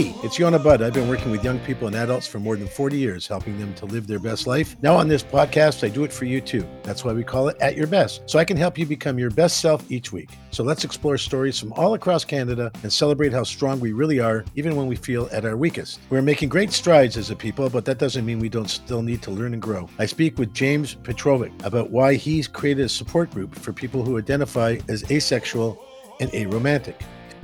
[0.00, 0.80] Hey, it's Yona Budd.
[0.80, 3.74] I've been working with young people and adults for more than 40 years, helping them
[3.74, 4.74] to live their best life.
[4.80, 6.66] Now, on this podcast, I do it for you too.
[6.82, 9.28] That's why we call it At Your Best, so I can help you become your
[9.28, 10.30] best self each week.
[10.52, 14.42] So let's explore stories from all across Canada and celebrate how strong we really are,
[14.54, 16.00] even when we feel at our weakest.
[16.08, 19.20] We're making great strides as a people, but that doesn't mean we don't still need
[19.24, 19.86] to learn and grow.
[19.98, 24.16] I speak with James Petrovic about why he's created a support group for people who
[24.16, 25.78] identify as asexual
[26.20, 26.94] and aromantic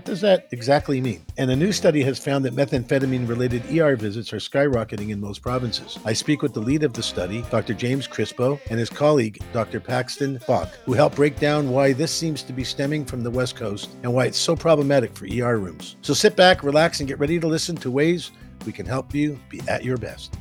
[0.06, 1.26] does that exactly mean?
[1.36, 5.42] And a new study has found that methamphetamine related ER visits are skyrocketing in most
[5.42, 5.98] provinces.
[6.04, 7.74] I speak with the lead of the study, Dr.
[7.74, 9.80] James Crispo, and his colleague, Dr.
[9.80, 13.56] Paxton Bach, who help break down why this seems to be stemming from the West
[13.56, 15.96] Coast and why it's so problematic for ER rooms.
[16.02, 18.30] So sit back, relax, and get ready to listen to ways
[18.64, 20.34] we can help you be at your best.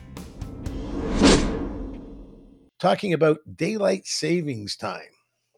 [2.79, 5.01] Talking about daylight savings time.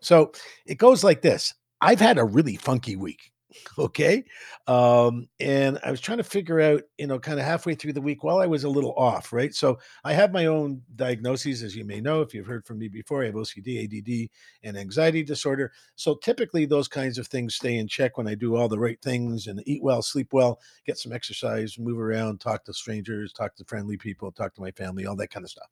[0.01, 0.31] So
[0.65, 3.32] it goes like this I've had a really funky week.
[3.79, 4.26] okay
[4.67, 8.01] um and i was trying to figure out you know kind of halfway through the
[8.01, 9.54] week while i was a little off right?
[9.54, 12.87] So i have my own diagnoses as you may know if you've heard from me
[12.87, 14.29] before i have ocd add
[14.63, 15.71] and anxiety disorder.
[15.95, 19.01] So typically those kinds of things stay in check when i do all the right
[19.01, 23.55] things and eat well sleep well get some exercise move around talk to strangers talk
[23.55, 25.70] to friendly people talk to my family all that kind of stuff.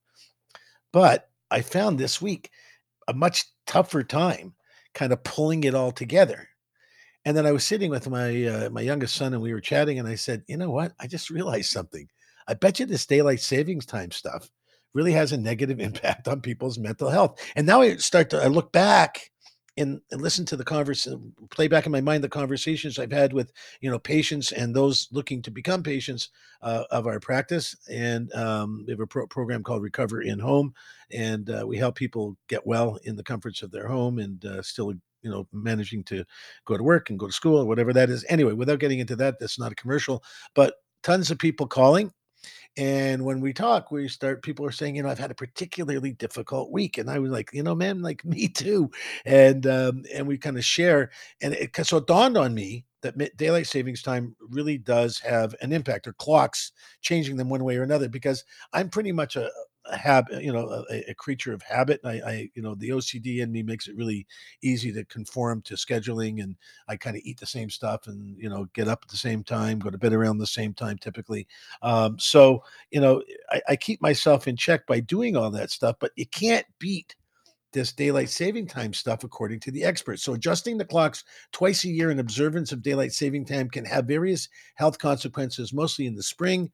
[0.94, 2.52] But i found this week
[3.08, 4.54] a much tougher time
[4.94, 6.48] kind of pulling it all together
[7.26, 10.00] and then I was sitting with my uh, my youngest son, and we were chatting,
[10.00, 10.94] and I said, "You know what?
[11.00, 12.08] I just realized something.
[12.48, 14.50] I bet you this daylight savings time stuff
[14.94, 18.48] really has a negative impact on people's mental health." And now I start to I
[18.48, 19.32] look back
[19.78, 23.34] and, and listen to the conversation, play back in my mind the conversations I've had
[23.34, 23.52] with
[23.82, 26.30] you know patients and those looking to become patients
[26.62, 27.76] uh, of our practice.
[27.90, 30.74] And um, we have a pro- program called Recover in Home,
[31.12, 34.62] and uh, we help people get well in the comforts of their home and uh,
[34.62, 34.94] still
[35.26, 36.24] you know managing to
[36.64, 39.16] go to work and go to school or whatever that is anyway without getting into
[39.16, 40.24] that that's not a commercial
[40.54, 42.12] but tons of people calling
[42.78, 46.12] and when we talk, we start, people are saying, you know, I've had a particularly
[46.12, 46.98] difficult week.
[46.98, 48.92] And I was like, you know, man, like me too.
[49.26, 51.12] And, um, and we kind of share.
[51.42, 55.72] And it, so it dawned on me that daylight savings time really does have an
[55.72, 56.72] impact or clocks
[57.02, 59.50] changing them one way or another because I'm pretty much a,
[59.88, 62.02] a habit, you know, a, a, creature of habit.
[62.04, 64.26] I, I, you know, the OCD in me makes it really
[64.62, 66.56] easy to conform to scheduling, and
[66.88, 69.44] I kind of eat the same stuff, and you know, get up at the same
[69.44, 71.48] time, go to bed around the same time, typically.
[71.82, 75.98] Um, so, you know, I, I keep myself in check by doing all that stuff,
[76.00, 77.16] but you can't beat
[77.72, 80.24] this daylight saving time stuff, according to the experts.
[80.24, 84.06] So, adjusting the clocks twice a year in observance of daylight saving time can have
[84.06, 86.72] various health consequences, mostly in the spring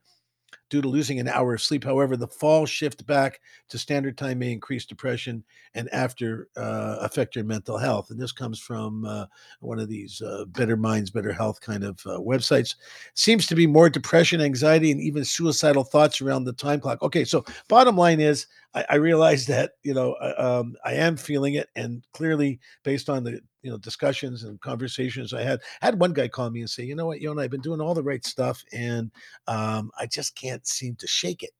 [0.70, 1.84] due to losing an hour of sleep.
[1.84, 7.36] However, the fall shift back to standard time may increase depression and after uh, affect
[7.36, 8.10] your mental health.
[8.10, 9.26] And this comes from uh,
[9.60, 12.76] one of these uh, Better Minds, Better Health kind of uh, websites.
[13.14, 17.02] Seems to be more depression, anxiety, and even suicidal thoughts around the time clock.
[17.02, 21.56] Okay, so bottom line is I, I realize that you know um, I am feeling
[21.56, 26.00] it, and clearly based on the you know discussions and conversations I had, I had
[26.00, 28.04] one guy call me and say, you know what, Yona, I've been doing all the
[28.04, 29.12] right stuff, and
[29.48, 31.52] um, I just can't seem to shake it.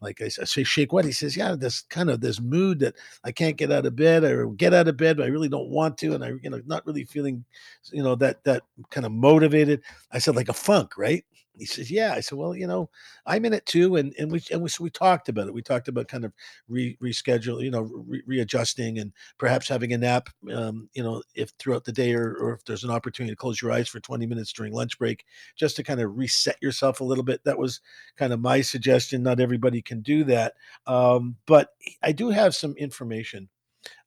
[0.00, 1.04] Like I say, shake what?
[1.04, 4.24] He says, yeah, this kind of this mood that I can't get out of bed
[4.24, 6.60] or get out of bed, but I really don't want to, and I you know
[6.66, 7.44] not really feeling,
[7.92, 9.82] you know that that kind of motivated.
[10.12, 11.24] I said like a funk, right?
[11.58, 12.90] He says, "Yeah." I said, "Well, you know,
[13.26, 15.54] I'm in it too," and and we and we, so we talked about it.
[15.54, 16.32] We talked about kind of
[16.68, 21.50] re, reschedule, you know, re, readjusting, and perhaps having a nap, um, you know, if
[21.58, 24.26] throughout the day or or if there's an opportunity to close your eyes for 20
[24.26, 25.24] minutes during lunch break,
[25.56, 27.42] just to kind of reset yourself a little bit.
[27.44, 27.80] That was
[28.16, 29.22] kind of my suggestion.
[29.22, 30.54] Not everybody can do that,
[30.86, 31.70] um, but
[32.02, 33.48] I do have some information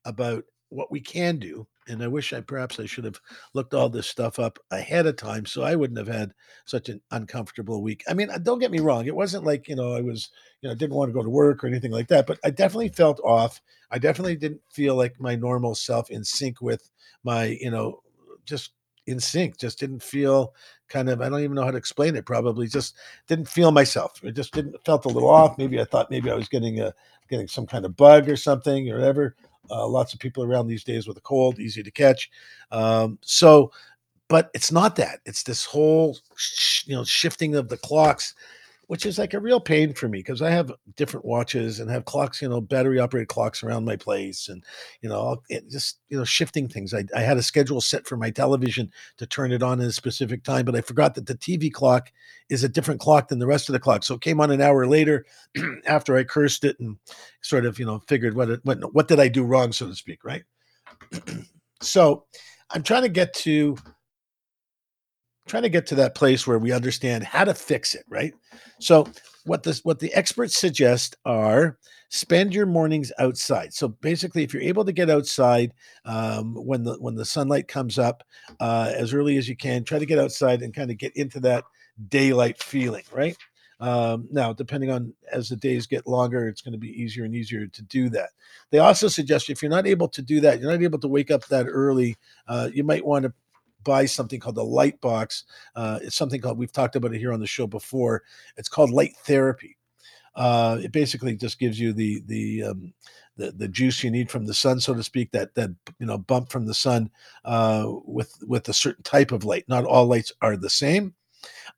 [0.05, 3.19] about what we can do and I wish I perhaps I should have
[3.53, 6.33] looked all this stuff up ahead of time so I wouldn't have had
[6.65, 8.03] such an uncomfortable week.
[8.07, 10.29] I mean, uh, don't get me wrong, it wasn't like, you know, I was,
[10.61, 12.89] you know, didn't want to go to work or anything like that, but I definitely
[12.89, 13.61] felt off.
[13.89, 16.89] I definitely didn't feel like my normal self in sync with
[17.23, 18.01] my, you know,
[18.45, 18.71] just
[19.07, 20.53] in sync, just didn't feel
[20.87, 22.95] kind of I don't even know how to explain it, probably just
[23.27, 24.23] didn't feel myself.
[24.23, 25.57] It just didn't felt a little off.
[25.57, 26.93] Maybe I thought maybe I was getting a
[27.29, 29.35] getting some kind of bug or something or whatever.
[29.69, 32.29] Uh, lots of people around these days with a cold, easy to catch.
[32.71, 33.71] Um, so,
[34.27, 35.19] but it's not that.
[35.25, 38.33] It's this whole, sh- you know, shifting of the clocks
[38.91, 42.03] which is like a real pain for me because I have different watches and have
[42.03, 44.65] clocks, you know, battery operated clocks around my place, and
[44.99, 46.93] you know, just you know, shifting things.
[46.93, 49.93] I, I had a schedule set for my television to turn it on at a
[49.93, 52.11] specific time, but I forgot that the TV clock
[52.49, 54.59] is a different clock than the rest of the clock, so it came on an
[54.59, 55.25] hour later
[55.85, 56.97] after I cursed it and
[57.39, 59.95] sort of you know figured what it what what did I do wrong, so to
[59.95, 60.43] speak, right?
[61.81, 62.25] so
[62.69, 63.77] I'm trying to get to
[65.51, 68.33] trying to get to that place where we understand how to fix it, right?
[68.79, 69.05] So
[69.43, 71.77] what this what the experts suggest are
[72.07, 73.73] spend your mornings outside.
[73.73, 75.73] So basically, if you're able to get outside
[76.05, 78.23] um, when the when the sunlight comes up
[78.61, 81.41] uh, as early as you can, try to get outside and kind of get into
[81.41, 81.65] that
[82.07, 83.35] daylight feeling, right?
[83.81, 87.35] Um, now, depending on as the days get longer, it's going to be easier and
[87.35, 88.29] easier to do that.
[88.69, 91.31] They also suggest if you're not able to do that, you're not able to wake
[91.31, 92.15] up that early,
[92.47, 93.33] uh, you might want to
[93.83, 95.45] buy something called the light box.
[95.75, 98.23] Uh, it's something called, we've talked about it here on the show before.
[98.57, 99.77] It's called light therapy.
[100.35, 102.93] Uh, it basically just gives you the, the, um,
[103.37, 106.17] the, the juice you need from the sun, so to speak, that that you know
[106.17, 107.09] bump from the sun
[107.45, 109.65] uh, with with a certain type of light.
[109.67, 111.15] Not all lights are the same.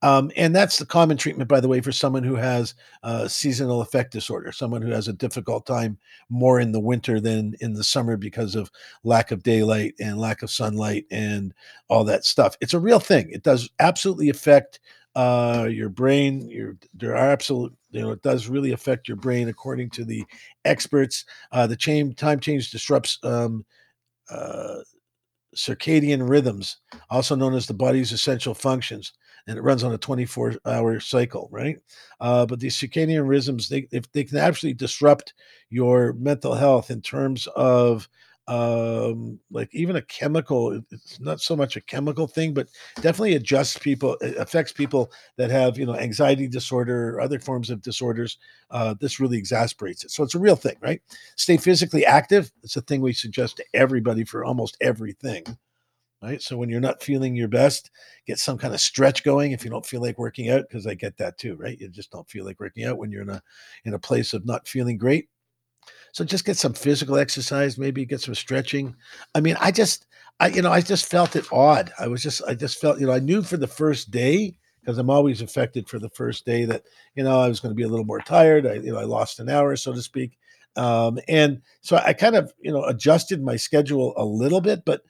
[0.04, 3.82] Um, and that's the common treatment, by the way, for someone who has uh, seasonal
[3.82, 5.98] affect disorder, someone who has a difficult time
[6.30, 8.70] more in the winter than in the summer because of
[9.06, 11.54] lack of daylight and lack of sunlight and
[11.88, 12.58] all that stuff.
[12.60, 13.30] It's a real thing.
[13.32, 14.82] It does absolutely affect
[15.16, 16.50] uh, your brain.
[16.50, 20.26] Your there are absolute, you know, it does really affect your brain according to the
[20.66, 21.24] experts.
[21.54, 23.66] Uh, the chain, time change disrupts um,
[24.30, 24.80] uh,
[25.56, 26.78] circadian rhythms,
[27.10, 29.14] also known as the body's essential functions
[29.48, 31.78] and it runs on a 24 hour cycle, right?
[32.20, 35.34] Uh, but these circadian rhythms, they, if they can actually disrupt
[35.70, 38.08] your mental health in terms of
[38.50, 43.78] um like even a chemical it's not so much a chemical thing but definitely adjusts
[43.78, 48.38] people it affects people that have you know anxiety disorder or other forms of disorders
[48.72, 50.12] uh this really exasperates it.
[50.12, 51.02] So it's a real thing right?
[51.38, 55.46] Stay physically active it's a thing we suggest to everybody for almost everything
[56.24, 56.42] right?
[56.42, 57.92] So when you're not feeling your best,
[58.26, 59.52] get some kind of stretch going.
[59.52, 61.80] If you don't feel like working out, because I get that too, right?
[61.80, 63.42] You just don't feel like working out when you're in a
[63.86, 65.30] in a place of not feeling great.
[66.14, 68.96] So just get some physical exercise, maybe get some stretching.
[69.36, 70.06] I mean, I just,
[70.40, 71.92] I you know, I just felt it odd.
[72.00, 74.98] I was just, I just felt, you know, I knew for the first day because
[74.98, 76.84] I'm always affected for the first day that
[77.16, 78.66] you know I was going to be a little more tired.
[78.66, 80.38] I you know I lost an hour, so to speak.
[80.76, 85.04] Um, and so I kind of you know adjusted my schedule a little bit, but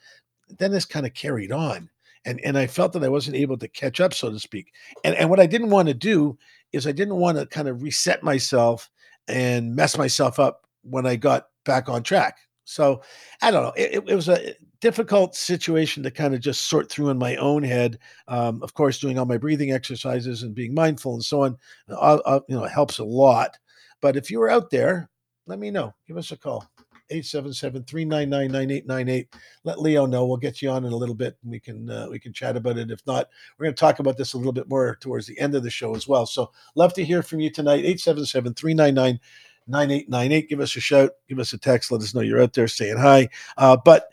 [0.58, 1.90] then this kind of carried on.
[2.26, 4.74] And, and I felt that I wasn't able to catch up, so to speak.
[5.04, 6.38] And, and what I didn't want to do
[6.72, 8.90] is I didn't want to kind of reset myself
[9.28, 12.38] and mess myself up when I got back on track.
[12.66, 13.02] So
[13.42, 13.74] I don't know.
[13.76, 17.62] It, it was a difficult situation to kind of just sort through in my own
[17.64, 18.00] head.
[18.28, 21.58] Um, of course, doing all my breathing exercises and being mindful and so on,
[21.90, 23.58] uh, uh, you know, helps a lot.
[24.02, 25.10] But if you were out there,
[25.46, 25.94] let me know.
[26.08, 26.66] Give us a call.
[27.12, 29.28] 877-399-9898.
[29.64, 30.26] Let Leo know.
[30.26, 32.56] We'll get you on in a little bit and we can uh, we can chat
[32.56, 32.92] about it.
[32.92, 33.28] If not,
[33.58, 35.70] we're going to talk about this a little bit more towards the end of the
[35.70, 36.26] show as well.
[36.26, 37.86] So love to hear from you tonight.
[37.86, 40.50] 877-399-9898.
[40.50, 42.98] Give us a shout, give us a text, let us know you're out there saying
[42.98, 43.30] hi.
[43.58, 44.10] Uh, but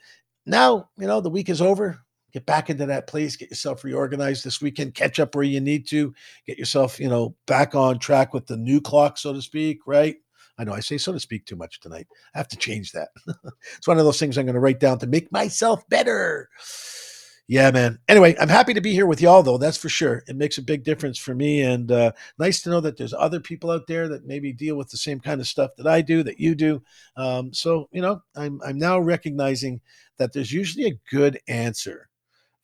[0.47, 2.01] now, you know, the week is over.
[2.33, 5.85] Get back into that place, get yourself reorganized this weekend, catch up where you need
[5.89, 6.15] to,
[6.47, 10.15] get yourself, you know, back on track with the new clock, so to speak, right?
[10.61, 12.07] I know I say so to speak too much tonight.
[12.35, 13.09] I have to change that.
[13.79, 16.51] it's one of those things I'm going to write down to make myself better.
[17.49, 17.99] Yeah, man.
[18.09, 19.57] Anyway, I'm happy to be here with y'all, though.
[19.57, 20.23] That's for sure.
[20.29, 23.41] It makes a big difference for me, and uh, nice to know that there's other
[23.41, 26.23] people out there that maybe deal with the same kind of stuff that I do,
[26.25, 26.83] that you do.
[27.17, 29.81] Um, so, you know, I'm I'm now recognizing
[30.19, 32.10] that there's usually a good answer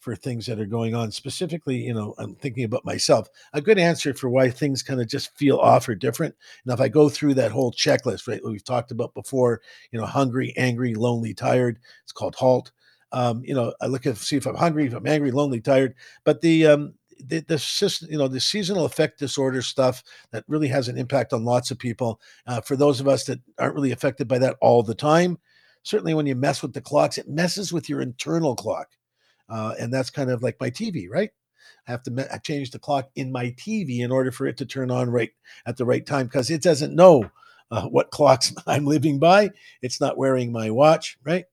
[0.06, 1.10] for things that are going on.
[1.10, 3.28] Specifically, you know, I'm thinking about myself.
[3.54, 6.32] A good answer for why things kind of just feel off or different.
[6.64, 9.60] Now, if I go through that whole checklist, right, we've talked about before,
[9.90, 11.80] you know, hungry, angry, lonely, tired.
[12.04, 12.70] It's called HALT.
[13.10, 15.96] Um, you know, I look at see if I'm hungry, if I'm angry, lonely, tired.
[16.22, 20.68] But the um, the, the system, you know, the seasonal affect disorder stuff that really
[20.68, 22.20] has an impact on lots of people.
[22.46, 25.36] Uh, for those of us that aren't really affected by that all the time,
[25.82, 28.90] certainly when you mess with the clocks, it messes with your internal clock.
[29.48, 31.30] Uh, and that's kind of like my TV, right?
[31.86, 34.66] I have to me- change the clock in my TV in order for it to
[34.66, 35.30] turn on right
[35.66, 37.30] at the right time because it doesn't know
[37.70, 39.50] uh, what clocks I'm living by.
[39.82, 41.44] It's not wearing my watch, right?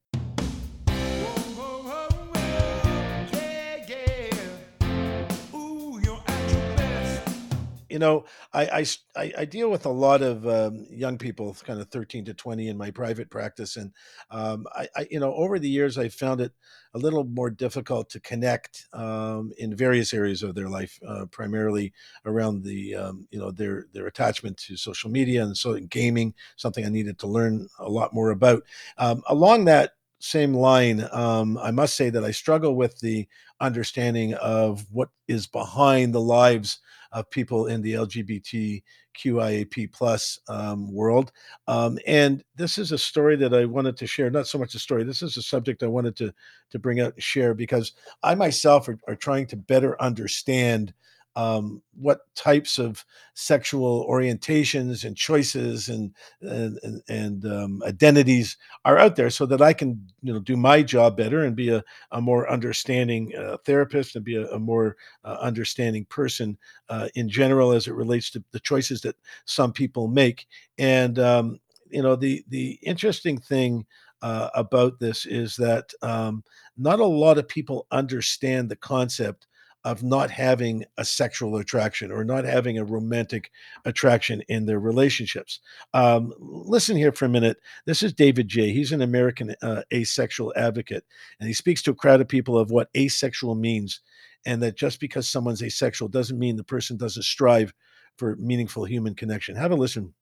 [7.94, 11.90] You know, I, I, I deal with a lot of um, young people, kind of
[11.90, 13.78] 13 to 20 in my private practice.
[13.78, 13.92] And,
[14.32, 16.54] um, I, I, you know, over the years, I found it
[16.96, 21.94] a little more difficult to connect um, in various areas of their life, uh, primarily
[22.26, 26.84] around the, um, you know, their, their attachment to social media and so gaming, something
[26.84, 28.64] I needed to learn a lot more about.
[28.98, 29.92] Um, along that
[30.24, 33.28] same line, um, I must say that I struggle with the
[33.60, 36.80] understanding of what is behind the lives
[37.12, 41.34] of people in the LGBTQIAP plus um, world.
[41.68, 44.30] Um, and this is a story that I wanted to share.
[44.30, 45.04] Not so much a story.
[45.04, 46.34] This is a subject I wanted to
[46.72, 47.92] to bring out and share because
[48.24, 50.94] I myself are, are trying to better understand
[51.36, 56.78] um, what types of sexual orientations and choices and and
[57.10, 61.18] and, um, identities are out there, so that I can you know do my job
[61.18, 65.38] better and be a, a more understanding uh, therapist and be a, a more uh,
[65.42, 66.58] understanding person
[66.90, 70.46] uh, in general as it relates to the choices that some people make.
[70.78, 71.60] And um,
[71.90, 73.86] you know the the interesting thing.
[74.22, 76.42] Uh, about this is that um,
[76.78, 79.48] not a lot of people understand the concept
[79.86, 83.52] of not having a sexual attraction or not having a romantic
[83.86, 85.60] attraction in their relationships.
[85.94, 87.58] Um, listen here for a minute.
[87.86, 91.06] This is David Jay He's an American uh, asexual advocate,
[91.40, 94.02] and he speaks to a crowd of people of what asexual means,
[94.46, 97.74] and that just because someone's asexual doesn't mean the person doesn't strive
[98.18, 99.56] for meaningful human connection.
[99.56, 100.14] Have a listen.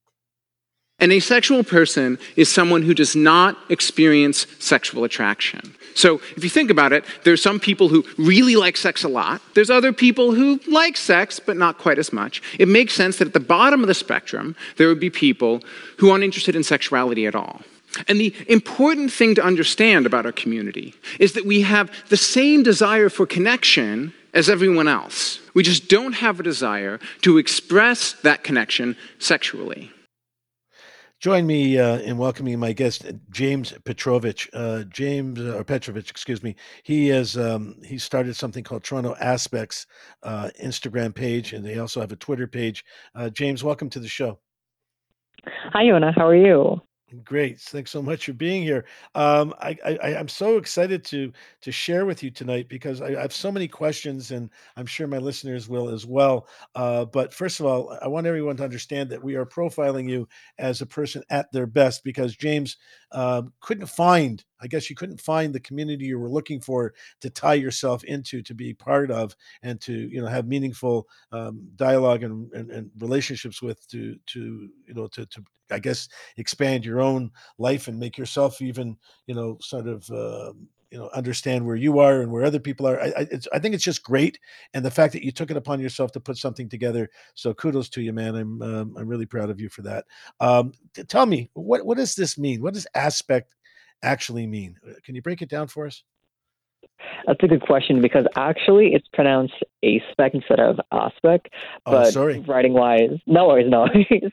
[1.02, 5.74] An asexual person is someone who does not experience sexual attraction.
[5.96, 9.42] So, if you think about it, there's some people who really like sex a lot.
[9.56, 12.42] There's other people who like sex, but not quite as much.
[12.60, 15.64] It makes sense that at the bottom of the spectrum, there would be people
[15.98, 17.62] who aren't interested in sexuality at all.
[18.08, 22.64] And the important thing to understand about our community is that we have the same
[22.64, 25.40] desire for connection as everyone else.
[25.54, 29.92] We just don't have a desire to express that connection sexually.
[31.22, 34.50] Join me uh, in welcoming my guest, James Petrovich.
[34.54, 36.56] Uh, James uh, or Petrovich, excuse me.
[36.82, 39.86] He has um, he started something called Toronto Aspects
[40.24, 42.84] uh, Instagram page, and they also have a Twitter page.
[43.14, 44.40] Uh, James, welcome to the show.
[45.46, 46.12] Hi, Yona.
[46.16, 46.82] How are you?
[47.26, 47.60] Great.
[47.60, 48.86] Thanks so much for being here.
[49.16, 53.22] Um, I, I, I'm so excited to to share with you tonight because I, I
[53.22, 56.48] have so many questions, and I'm sure my listeners will as well.
[56.74, 60.26] Uh, but first of all, I want everyone to understand that we are profiling you
[60.58, 62.78] as a person at their best because James
[63.12, 67.30] um, couldn't find, I guess you couldn't find the community you were looking for to
[67.30, 72.24] tie yourself into, to be part of, and to you know have meaningful um, dialogue
[72.24, 77.02] and, and, and relationships with, to to you know to to I guess expand your
[77.02, 80.54] own life and make yourself even you know sort of uh,
[80.92, 83.02] you know understand where you are and where other people are.
[83.02, 84.38] I, I, I, think it's just great,
[84.74, 87.10] and the fact that you took it upon yourself to put something together.
[87.34, 88.36] So kudos to you, man.
[88.36, 90.06] I'm um, I'm really proud of you for that.
[90.40, 90.74] Um,
[91.08, 92.62] tell me what what does this mean?
[92.62, 93.56] What does aspect
[94.04, 94.78] actually mean?
[94.88, 96.04] Uh, can you break it down for us?
[97.28, 101.50] That's a good question because actually it's pronounced aspec instead of aspect.
[101.86, 102.40] Oh, but sorry.
[102.40, 104.32] writing wise, no worries, no worries.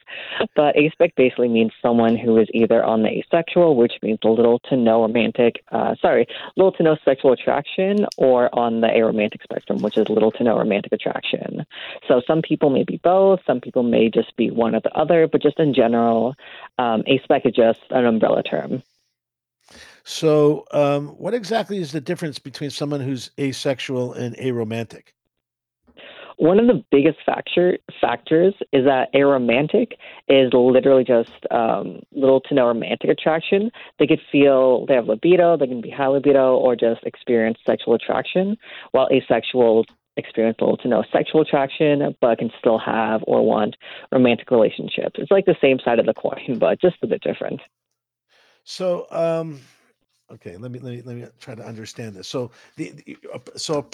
[0.54, 4.76] but aspec basically means someone who is either on the asexual, which means little to
[4.76, 9.96] no romantic, uh, sorry, little to no sexual attraction, or on the aromantic spectrum, which
[9.96, 11.64] is little to no romantic attraction.
[12.06, 15.26] So some people may be both, some people may just be one or the other,
[15.26, 16.34] but just in general,
[16.78, 18.82] um, aspec is just an umbrella term.
[20.08, 25.08] So, um, what exactly is the difference between someone who's asexual and aromantic?
[26.38, 29.92] One of the biggest factor factors is that aromantic
[30.26, 33.70] is literally just um, little to no romantic attraction.
[33.98, 37.92] They could feel they have libido, they can be high libido, or just experience sexual
[37.92, 38.56] attraction,
[38.92, 39.84] while asexual
[40.16, 43.76] experience little to no sexual attraction, but can still have or want
[44.10, 45.16] romantic relationships.
[45.18, 47.60] It's like the same side of the coin, but just a bit different.
[48.64, 49.60] So, um,
[50.30, 52.28] Okay, let me let me let me try to understand this.
[52.28, 53.16] So the, the
[53.56, 53.88] so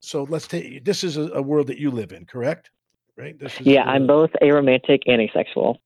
[0.00, 2.70] so let's take this is a, a, world that you live in, correct?
[3.16, 3.38] Right?
[3.38, 5.80] This is yeah, I'm both aromantic and asexual.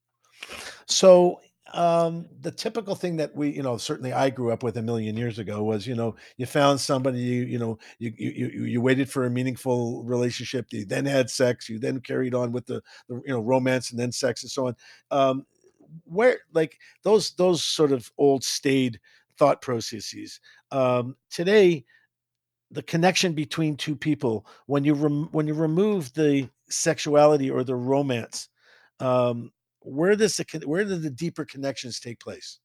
[0.86, 1.40] So
[1.72, 5.16] um the typical thing that we you know certainly i grew up with a million
[5.16, 9.08] years ago was you know you found somebody you you know you you you waited
[9.08, 13.22] for a meaningful relationship you then had sex you then carried on with the, the
[13.24, 14.76] you know romance and then sex and so on
[15.12, 15.46] um
[16.04, 18.98] where like those those sort of old stayed
[19.40, 20.38] thought processes.
[20.70, 21.84] Um, today,
[22.70, 27.74] the connection between two people, when you rem- when you remove the sexuality or the
[27.74, 28.48] romance,
[29.00, 32.60] um, where does the where do the deeper connections take place?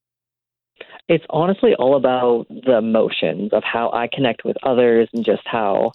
[1.07, 5.93] It's honestly all about the emotions of how I connect with others and just how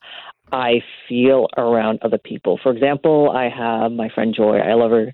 [0.51, 2.59] I feel around other people.
[2.63, 4.59] For example, I have my friend Joy.
[4.59, 5.13] I love her.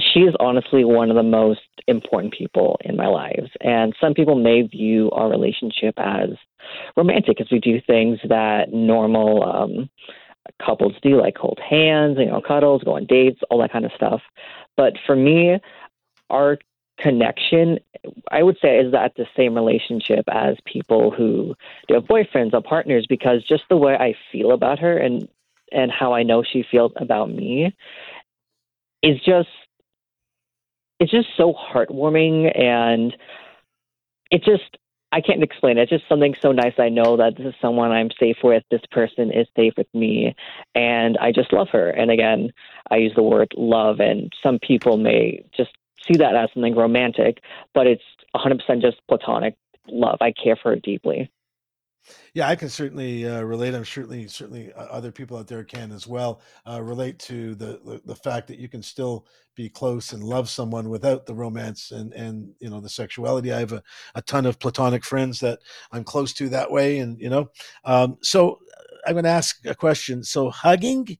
[0.00, 3.50] She is honestly one of the most important people in my lives.
[3.60, 6.30] And some people may view our relationship as
[6.96, 9.90] romantic because we do things that normal um,
[10.64, 13.92] couples do, like hold hands, you know, cuddles, go on dates, all that kind of
[13.94, 14.20] stuff.
[14.76, 15.58] But for me,
[16.28, 16.58] our
[16.98, 17.78] connection,
[18.30, 21.54] I would say, is that the same relationship as people who
[21.88, 25.28] do have boyfriends or partners because just the way I feel about her and
[25.72, 27.72] and how I know she feels about me
[29.04, 29.48] is just
[31.00, 33.16] it's just so heartwarming and
[34.30, 34.76] it just
[35.12, 35.82] I can't explain it.
[35.82, 36.74] It's just something so nice.
[36.78, 38.62] I know that this is someone I'm safe with.
[38.70, 40.36] This person is safe with me,
[40.76, 41.90] and I just love her.
[41.90, 42.52] And again,
[42.92, 45.70] I use the word love, and some people may just
[46.06, 47.42] see that as something romantic,
[47.74, 48.04] but it's
[48.36, 49.56] 100% just platonic
[49.88, 50.18] love.
[50.20, 51.28] I care for her deeply.
[52.34, 53.74] Yeah, I can certainly uh, relate.
[53.74, 57.80] I'm certainly certainly uh, other people out there can as well uh, relate to the,
[57.84, 61.90] the, the fact that you can still be close and love someone without the romance
[61.90, 63.52] and and you know the sexuality.
[63.52, 63.82] I have a,
[64.14, 65.60] a ton of platonic friends that
[65.92, 67.50] I'm close to that way, and you know,
[67.84, 70.22] um, so uh, I'm going to ask a question.
[70.22, 71.18] So hugging,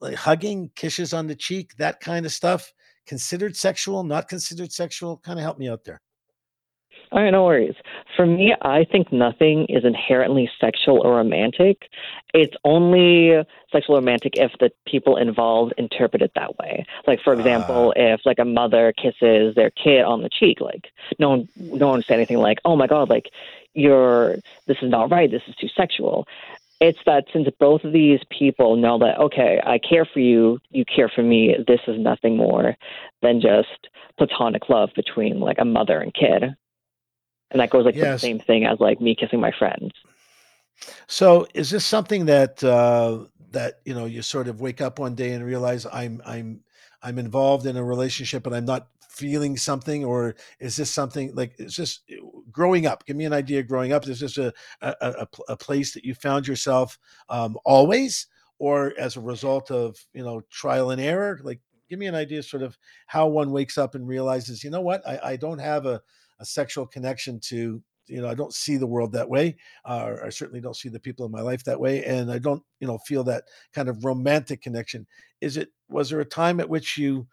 [0.00, 2.72] like hugging, kisses on the cheek, that kind of stuff,
[3.06, 5.18] considered sexual, not considered sexual?
[5.18, 6.00] Kind of help me out there.
[7.12, 7.74] All right, no worries.
[8.16, 11.88] For me, I think nothing is inherently sexual or romantic.
[12.34, 16.84] It's only sexual or romantic if the people involved interpret it that way.
[17.06, 20.88] Like, for example, uh, if like a mother kisses their kid on the cheek, like
[21.20, 23.30] no one, no one say anything like, "Oh my god, like
[23.74, 24.36] you're
[24.66, 25.30] this is not right.
[25.30, 26.26] This is too sexual."
[26.80, 30.84] It's that since both of these people know that, okay, I care for you, you
[30.84, 32.76] care for me, this is nothing more
[33.22, 36.54] than just platonic love between like a mother and kid
[37.50, 38.20] and that goes like yes.
[38.20, 39.92] the same thing as like me kissing my friends.
[41.06, 45.14] So, is this something that uh, that you know you sort of wake up one
[45.14, 46.60] day and realize I'm I'm
[47.02, 51.54] I'm involved in a relationship and I'm not feeling something, or is this something like
[51.58, 52.00] is this
[52.50, 53.06] growing up?
[53.06, 53.62] Give me an idea.
[53.62, 56.98] Growing up, is this a a, a, a place that you found yourself
[57.28, 58.26] um, always,
[58.58, 61.40] or as a result of you know trial and error?
[61.42, 62.76] Like, give me an idea, sort of
[63.06, 66.02] how one wakes up and realizes, you know what, I, I don't have a
[66.40, 70.28] a sexual connection to you know i don't see the world that way uh, i
[70.28, 72.98] certainly don't see the people in my life that way and i don't you know
[72.98, 75.06] feel that kind of romantic connection.
[75.40, 77.26] Is it was there a time at which you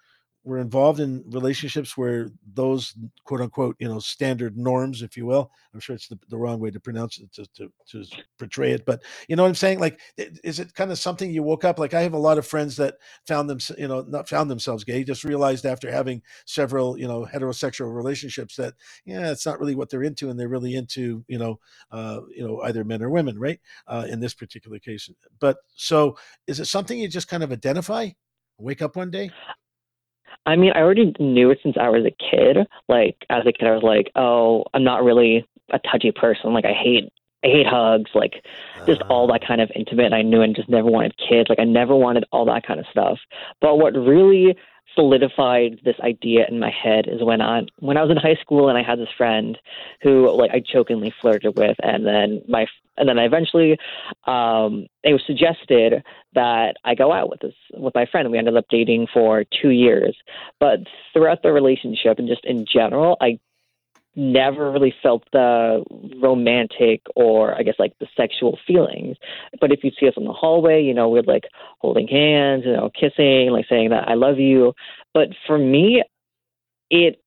[0.43, 5.51] were involved in relationships where those quote unquote you know standard norms if you will
[5.73, 8.05] i'm sure it's the, the wrong way to pronounce it to, to, to
[8.37, 9.79] portray it but you know what i'm saying?
[9.79, 11.79] Like is it kind of something you woke up?
[11.79, 12.95] Like i have a lot of friends that
[13.27, 17.25] found them you know not found themselves gay just realized after having several you know
[17.31, 18.73] heterosexual relationships that
[19.05, 21.59] yeah it's not really what they're into and they're really into you know
[21.91, 25.09] uh you know either men or women right uh in this particular case.
[25.39, 26.17] But so
[26.47, 28.09] is it something you just kind of identify
[28.57, 29.31] wake up one day
[30.45, 32.57] I mean, I already knew it since I was a kid.
[32.87, 36.53] Like as a kid, I was like, oh, I'm not really a touchy person.
[36.53, 37.11] Like I hate
[37.43, 38.43] I hate hugs, like
[38.85, 39.07] just ah.
[39.09, 40.13] all that kind of intimate.
[40.13, 41.49] I knew and just never wanted kids.
[41.49, 43.19] Like I never wanted all that kind of stuff.
[43.61, 44.55] But what really
[44.95, 48.69] solidified this idea in my head is when I when I was in high school
[48.69, 49.57] and I had this friend
[50.01, 53.77] who like I jokingly flirted with, and then my and then I eventually
[54.25, 56.03] um, it was suggested
[56.33, 58.31] that I go out with this with my friend.
[58.31, 60.15] We ended up dating for two years,
[60.59, 60.79] but
[61.13, 63.39] throughout the relationship and just in general, I
[64.15, 65.83] never really felt the
[66.21, 69.17] romantic or I guess like the sexual feelings.
[69.59, 71.45] But if you see us in the hallway, you know, we're like
[71.79, 74.73] holding hands, you know, kissing, like saying that I love you.
[75.13, 76.03] But for me,
[76.89, 77.21] it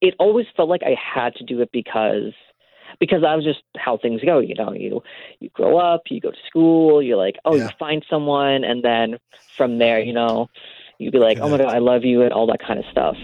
[0.00, 2.32] it always felt like I had to do it because
[3.00, 4.38] because that was just how things go.
[4.40, 5.02] You know, you
[5.40, 7.64] you grow up, you go to school, you're like, oh, yeah.
[7.64, 9.18] you find someone, and then
[9.56, 10.48] from there, you know,
[10.98, 13.16] you'd be like, oh my god, I love you, and all that kind of stuff.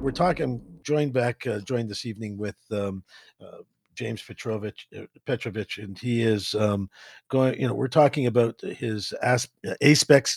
[0.00, 3.04] We're talking joined back, uh, joined this evening with um,
[3.40, 3.58] uh,
[3.94, 6.90] James Petrovich, uh, Petrovich, and he is um,
[7.28, 7.60] going.
[7.60, 9.74] You know, we're talking about his As- uh,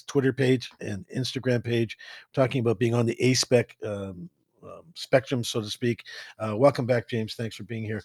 [0.05, 1.97] Twitter page and Instagram page.
[2.27, 4.29] We're talking about being on the Aspec um,
[4.61, 6.03] um, spectrum, so to speak.
[6.37, 7.33] Uh, welcome back, James.
[7.33, 8.03] Thanks for being here.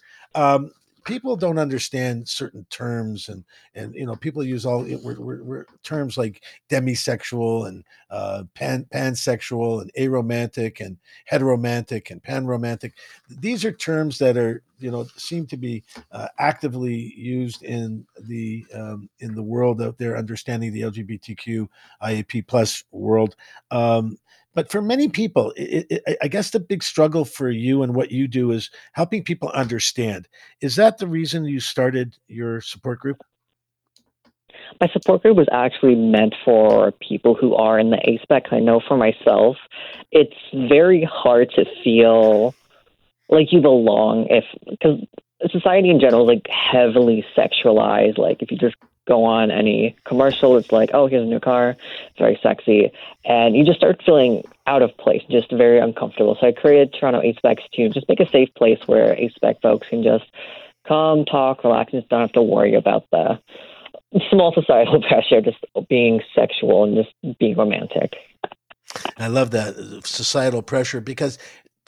[1.03, 3.43] People don't understand certain terms and
[3.75, 8.85] and you know people use all we're, we're, we're terms like demisexual and uh, pan
[8.93, 10.97] pansexual and aromantic and
[11.29, 12.93] heteromantic and panromantic.
[13.29, 18.65] These are terms that are you know seem to be uh, actively used in the
[18.73, 21.67] um, in the world out there understanding the lgbtq
[22.03, 23.35] iap plus world.
[23.71, 24.17] Um,
[24.55, 28.11] but for many people, it, it, I guess the big struggle for you and what
[28.11, 30.27] you do is helping people understand.
[30.61, 33.21] Is that the reason you started your support group?
[34.81, 38.51] My support group was actually meant for people who are in the ASPEC.
[38.53, 39.57] I know for myself,
[40.11, 42.55] it's very hard to feel
[43.29, 44.99] like you belong if because
[45.51, 48.17] society in general is like heavily sexualized.
[48.17, 48.75] Like if you just
[49.07, 52.91] go on any commercial, it's like, oh, here's a new car, it's very sexy,
[53.25, 56.37] and you just start feeling out of place, just very uncomfortable.
[56.39, 60.03] So I created Toronto Aspecs to just make a safe place where Aspec folks can
[60.03, 60.25] just
[60.87, 63.39] come, talk, relax, and just don't have to worry about the
[64.29, 68.15] small societal pressure, just being sexual and just being romantic.
[69.17, 71.37] I love that societal pressure because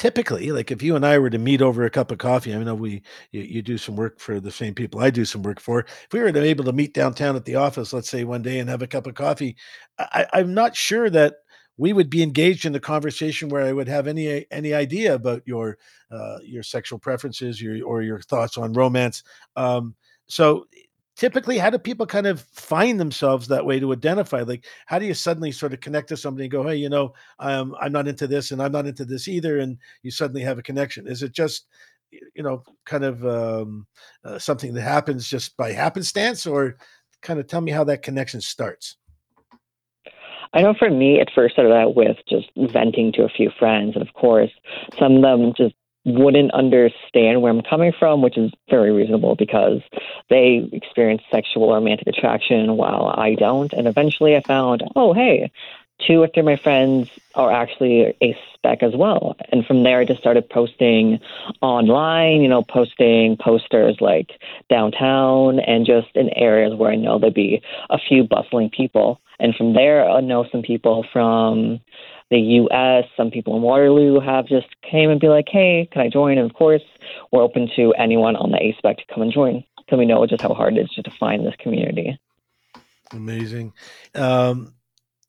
[0.01, 2.57] typically like if you and i were to meet over a cup of coffee i
[2.57, 5.59] know we you, you, do some work for the same people i do some work
[5.59, 5.81] for.
[5.81, 8.57] If we were to able to meet downtown at the office let's say one day
[8.57, 9.55] and have a cup of coffee
[9.99, 11.35] I, i'm not sure that
[11.77, 15.43] we would be engaged in the conversation where i would have any any idea about
[15.45, 15.77] your
[16.11, 19.23] uh, your sexual preferences your or your thoughts on romance.
[19.55, 19.93] Um,
[20.25, 20.65] so
[21.15, 24.41] typically how do people kind of find themselves that way to identify?
[24.41, 27.13] Like how do you suddenly sort of connect to somebody and go hey you know
[27.39, 30.57] um, i'm not into this and i'm not into this either and you suddenly have
[30.57, 31.07] a connection?
[31.07, 31.65] Is it just
[32.11, 33.87] you know kind of um,
[34.23, 36.45] uh, something that happens just by happenstance?
[36.45, 36.77] Or
[37.21, 38.97] kind of tell me how that connection starts.
[40.53, 43.93] I know for me, it first started out with just venting to a few friends.
[43.95, 44.51] And of course,
[44.99, 49.81] some of them just wouldn't understand where I'm coming from, which is very reasonable because
[50.29, 53.71] they experience sexual or romantic attraction while I don't.
[53.73, 55.51] And eventually I found, oh, hey,
[56.07, 59.35] two or three of my friends are actually a spec as well.
[59.51, 61.19] And from there, I just started posting
[61.61, 64.31] online, you know, posting posters like
[64.69, 69.21] downtown and just in areas where I know there'd be a few bustling people.
[69.39, 71.79] And from there, I know some people from
[72.29, 73.05] the U.S.
[73.17, 76.49] Some people in Waterloo have just came and be like, "Hey, can I join?" And
[76.49, 76.83] of course,
[77.31, 80.41] we're open to anyone on the ASPEC to come and join because we know just
[80.41, 82.17] how hard it is to find this community.
[83.11, 83.73] Amazing.
[84.15, 84.73] Um,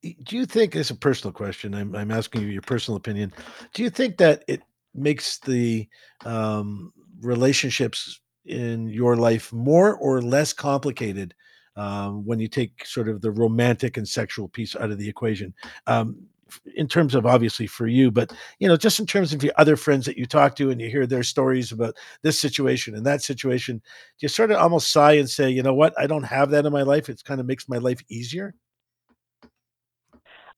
[0.03, 1.75] do you think it's a personal question?
[1.75, 3.33] I'm, I'm asking you your personal opinion.
[3.73, 4.63] Do you think that it
[4.95, 5.89] makes the
[6.25, 11.35] um, relationships in your life more or less complicated
[11.77, 15.55] um, when you take sort of the romantic and sexual piece out of the equation.
[15.87, 16.27] Um,
[16.75, 19.75] in terms of obviously for you, but you know, just in terms of your other
[19.75, 23.23] friends that you talk to and you hear their stories about this situation and that
[23.23, 26.51] situation, do you sort of almost sigh and say, you know what, I don't have
[26.51, 27.09] that in my life.
[27.09, 28.55] It kind of makes my life easier.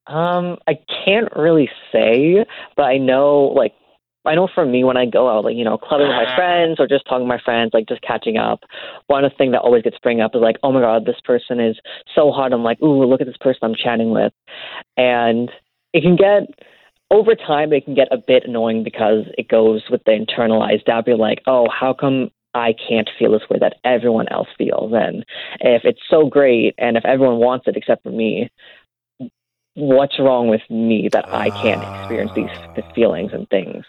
[0.07, 2.45] Um, I can't really say,
[2.77, 3.73] but I know like
[4.27, 6.77] I know for me when I go out, like, you know, clubbing with my friends
[6.79, 8.61] or just talking to my friends, like just catching up,
[9.07, 11.21] one of the things that always gets bring up is like, oh my God, this
[11.25, 11.77] person is
[12.15, 12.53] so hot.
[12.53, 14.33] I'm like, ooh, look at this person I'm chatting with.
[14.97, 15.51] And
[15.93, 16.49] it can get
[17.11, 21.07] over time it can get a bit annoying because it goes with the internalized doubt.
[21.07, 24.93] You're like, oh, how come I can't feel this way that everyone else feels?
[24.95, 25.25] And
[25.61, 28.51] if it's so great and if everyone wants it except for me,
[29.75, 33.85] what's wrong with me that I can't experience these, these feelings and things?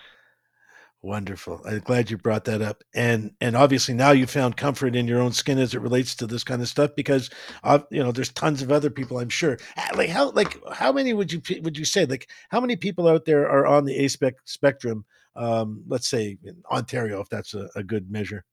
[1.05, 1.61] Wonderful.
[1.67, 2.83] I'm glad you brought that up.
[2.95, 6.25] And and obviously now you found comfort in your own skin as it relates to
[6.25, 7.29] this kind of stuff because
[7.63, 9.59] uh, you know there's tons of other people I'm sure.
[9.77, 13.07] Ah, like how like how many would you would you say like how many people
[13.07, 17.69] out there are on the ASPEC spectrum um let's say in Ontario if that's a,
[17.75, 18.43] a good measure?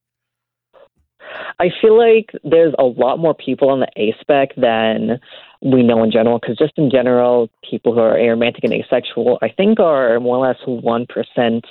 [1.59, 5.19] I feel like there's a lot more people on the ASPEC than
[5.63, 9.49] we know in general, because just in general, people who are aromantic and asexual, I
[9.49, 11.63] think, are more or less 1%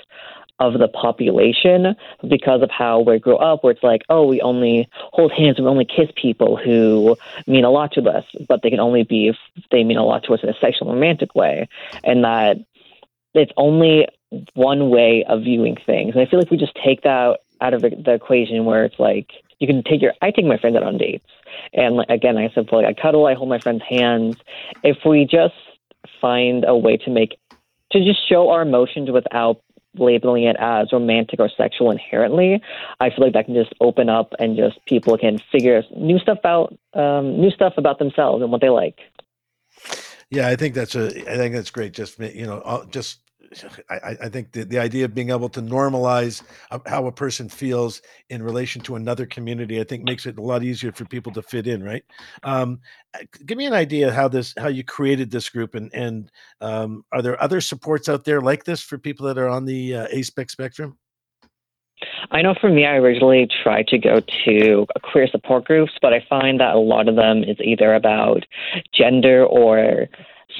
[0.60, 1.95] of the population
[2.30, 5.65] because of how we grew up, where it's like, oh, we only hold hands, we
[5.65, 9.38] only kiss people who mean a lot to us, but they can only be if
[9.71, 11.67] they mean a lot to us in a sexual romantic way,
[12.04, 12.58] and that
[13.34, 14.08] it's only
[14.54, 16.13] one way of viewing things.
[16.13, 19.32] And I feel like we just take that out of the equation where it's like
[19.62, 21.30] you can take your I take my friends out on dates,
[21.74, 24.36] and like, again, I said, like I cuddle, I hold my friends' hands.
[24.84, 25.54] If we just
[26.19, 27.38] find a way to make
[27.91, 29.62] to just show our emotions without
[29.95, 32.62] labeling it as romantic or sexual inherently,
[33.00, 36.39] I feel like that can just open up and just people can figure new stuff
[36.43, 39.00] out, um, new stuff about themselves and what they like.
[40.32, 41.08] Yeah, I think that's a.
[41.30, 41.93] I think that's great.
[41.93, 43.19] Just you know, just
[43.90, 46.44] I, I think the, the idea of being able to normalize
[46.86, 50.64] how a person feels in relation to another community, I think makes it a lot
[50.64, 52.04] easier for people to fit in, right?
[52.44, 52.80] Um,
[53.46, 57.22] give me an idea how this how you created this group, and and um, are
[57.22, 60.50] there other supports out there like this for people that are on the uh, ASPEC
[60.50, 60.98] spectrum?
[62.32, 66.26] I know for me, I originally tried to go to queer support groups, but I
[66.28, 68.46] find that a lot of them is either about
[68.94, 70.08] gender or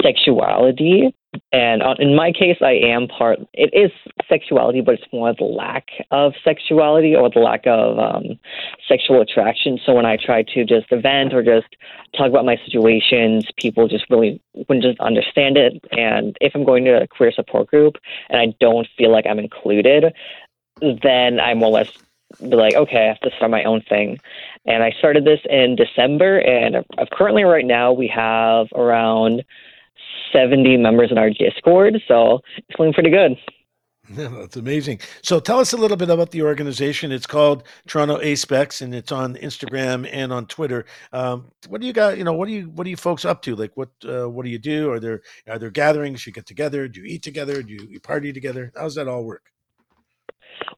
[0.02, 1.16] sexuality.
[1.54, 3.40] And uh, in my case, I am part.
[3.54, 3.92] It is
[4.28, 8.38] sexuality, but it's more the lack of sexuality or the lack of um,
[8.88, 9.80] sexual attraction.
[9.86, 11.68] So when I try to just vent or just
[12.18, 15.74] talk about my situations, people just really wouldn't just understand it.
[15.92, 17.96] And if I'm going to a queer support group
[18.30, 20.14] and I don't feel like I'm included,
[20.82, 21.92] then I more or less
[22.42, 24.20] be like, okay, I have to start my own thing.
[24.66, 29.44] And I started this in December, and currently, right now, we have around
[30.34, 33.38] 70 members in our Discord, so it's going pretty good.
[34.14, 35.00] Yeah, that's amazing.
[35.22, 37.12] So tell us a little bit about the organization.
[37.12, 40.86] It's called Toronto Aspex, and it's on Instagram and on Twitter.
[41.14, 42.18] Um, what do you got?
[42.18, 43.56] You know, what do you what are you folks up to?
[43.56, 44.92] Like, what uh, what do you do?
[44.92, 46.26] Are there are there gatherings?
[46.26, 46.88] You get together?
[46.88, 47.62] Do you eat together?
[47.64, 48.72] Do you, you party together?
[48.76, 49.52] How does that all work?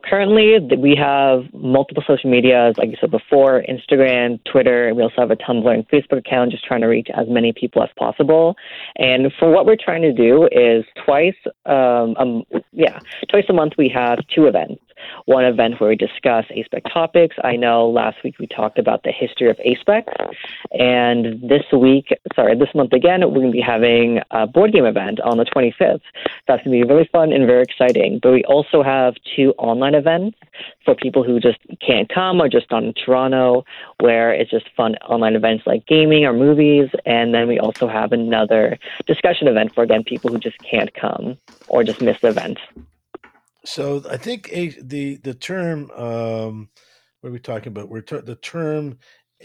[0.10, 5.16] Currently, we have multiple social medias, like you said before, Instagram, Twitter, and we also
[5.18, 8.56] have a Tumblr and Facebook account, just trying to reach as many people as possible.
[8.98, 13.74] And for what we're trying to do is twice, um, um yeah, twice a month
[13.78, 14.82] we have two events
[15.26, 17.36] one event where we discuss ASPEC topics.
[17.44, 20.04] I know last week we talked about the history of ASPEC,
[20.72, 24.86] and this week, sorry, this month again, we're going to be having a board game
[24.86, 26.02] event on the 25th.
[26.48, 28.20] That's going to be really fun and very exciting.
[28.22, 30.38] But we also have two online events
[30.86, 33.66] for people who just can't come or just in Toronto,
[34.00, 36.90] where it's just fun online events like gaming or movies.
[37.06, 41.38] And then we also have another discussion event for, again, people who just can't come
[41.68, 42.60] or just miss the event.
[43.66, 46.70] So I think a, the the term um,
[47.22, 47.90] what are we talking about?
[47.90, 48.98] We're the term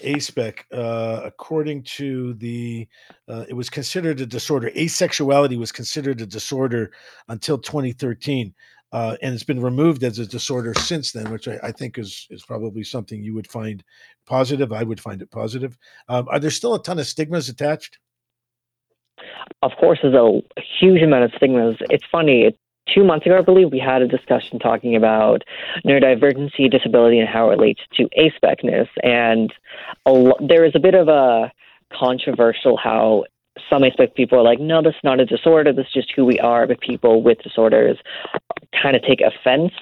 [0.02, 2.88] ASPEC, uh, according to the,
[3.28, 4.70] uh, it was considered a disorder.
[4.70, 6.92] Asexuality was considered a disorder
[7.28, 8.54] until 2013,
[8.92, 12.26] uh, and it's been removed as a disorder since then, which I, I, think is
[12.30, 13.84] is probably something you would find
[14.26, 14.72] positive.
[14.72, 15.76] I would find it positive.
[16.08, 17.98] Um, are there still a ton of stigmas attached?
[19.62, 20.40] Of course, there's a
[20.80, 21.76] huge amount of stigmas.
[21.90, 22.42] It's funny.
[22.42, 22.58] It,
[22.94, 25.42] two months ago, I believe, we had a discussion talking about
[25.86, 28.88] neurodivergency, disability, and how it relates to aspectness.
[29.02, 29.52] And
[30.06, 31.52] a, there is a bit of a
[31.92, 33.24] controversial how
[33.68, 35.72] some aspect people are like, no, this is not a disorder.
[35.72, 36.66] This is just who we are.
[36.66, 37.98] But people with disorders
[38.80, 39.72] kind of take offense.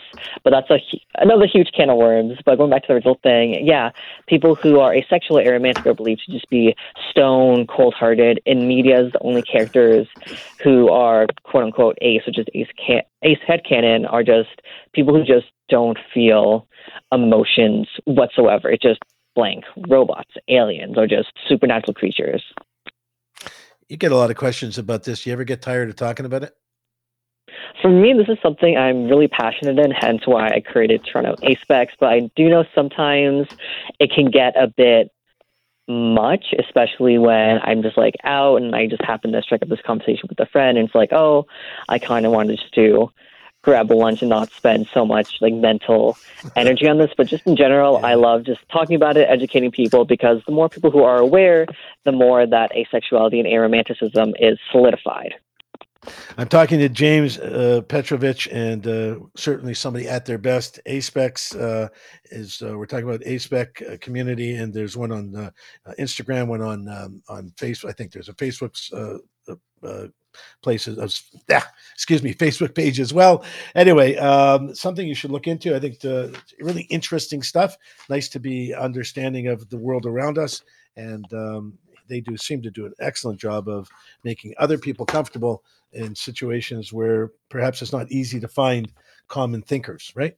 [0.44, 0.78] But that's a
[1.16, 2.38] another huge can of worms.
[2.44, 3.90] But going back to the original thing, yeah,
[4.26, 6.74] people who are asexual or aromantic are believed to just be
[7.10, 8.40] stone cold hearted.
[8.46, 10.06] In media, the only characters
[10.62, 14.60] who are quote unquote ace, which is ace can- ace head canon, are just
[14.92, 16.66] people who just don't feel
[17.12, 18.70] emotions whatsoever.
[18.70, 19.00] It's just
[19.34, 22.42] blank robots, aliens, or just supernatural creatures.
[23.88, 25.26] You get a lot of questions about this.
[25.26, 26.56] You ever get tired of talking about it?
[27.82, 31.88] For me, this is something I'm really passionate in, hence why I created Toronto Aspex.
[32.00, 33.48] But I do know sometimes
[34.00, 35.10] it can get a bit
[35.88, 39.82] much, especially when I'm just like out and I just happen to strike up this
[39.82, 41.46] conversation with a friend, and it's like, oh,
[41.88, 43.10] I kind of wanted to
[43.62, 46.16] grab a lunch and not spend so much like mental
[46.56, 47.10] energy on this.
[47.16, 50.68] But just in general, I love just talking about it, educating people, because the more
[50.68, 51.66] people who are aware,
[52.04, 55.34] the more that asexuality and aromanticism is solidified.
[56.38, 60.80] I'm talking to James uh, Petrovich, and uh, certainly somebody at their best.
[60.86, 61.88] Aspex uh,
[62.26, 65.50] is uh, we're talking about Aspec uh, community, and there's one on uh,
[65.98, 67.88] Instagram, one on um, on Facebook.
[67.88, 68.90] I think there's a Facebook's
[70.62, 71.18] places of
[71.50, 75.80] ah, excuse me facebook page as well anyway um, something you should look into i
[75.80, 77.76] think the really interesting stuff
[78.10, 80.62] nice to be understanding of the world around us
[80.96, 83.88] and um, they do seem to do an excellent job of
[84.24, 88.92] making other people comfortable in situations where perhaps it's not easy to find
[89.28, 90.36] common thinkers right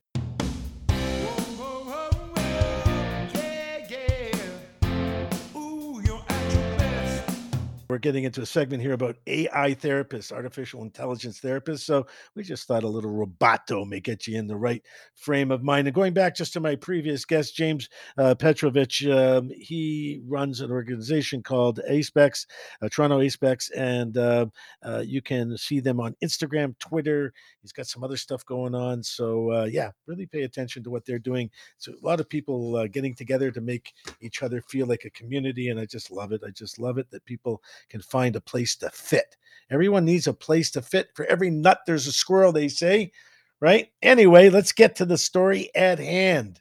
[7.99, 11.81] We're getting into a segment here about AI therapists, artificial intelligence therapists.
[11.81, 12.07] So
[12.37, 14.85] we just thought a little roboto may get you in the right
[15.17, 15.89] frame of mind.
[15.89, 20.71] And going back just to my previous guest, James uh, Petrovich, um, he runs an
[20.71, 22.47] organization called ASPEX,
[22.81, 24.47] uh, Toronto ASPEX, and uh,
[24.85, 27.33] uh, you can see them on Instagram, Twitter.
[27.63, 29.03] He's got some other stuff going on.
[29.03, 31.51] So uh, yeah, really pay attention to what they're doing.
[31.79, 35.11] So a lot of people uh, getting together to make each other feel like a
[35.11, 36.43] community, and I just love it.
[36.47, 39.37] I just love it that people can find a place to fit.
[39.71, 41.09] Everyone needs a place to fit.
[41.15, 43.13] For every nut, there's a squirrel, they say,
[43.61, 43.89] right?
[44.03, 46.61] Anyway, let's get to the story at hand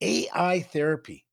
[0.00, 1.24] AI therapy.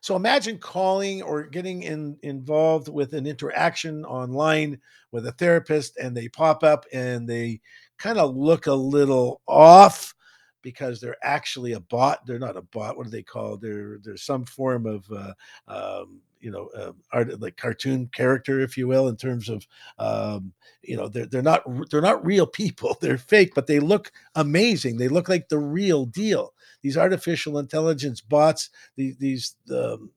[0.00, 4.80] So imagine calling or getting in, involved with an interaction online
[5.12, 7.60] with a therapist, and they pop up and they
[7.98, 10.12] kind of look a little off
[10.60, 12.26] because they're actually a bot.
[12.26, 12.96] They're not a bot.
[12.96, 13.60] What are they called?
[13.60, 15.34] They're some form of uh,
[15.68, 19.66] um, you know uh, art like cartoon character if you will in terms of
[19.98, 20.52] um,
[20.82, 22.96] you know they're, they're not they're not real people.
[23.00, 24.96] They're fake but they look amazing.
[24.98, 26.52] They look like the real deal.
[26.82, 30.10] These artificial intelligence bots these these um,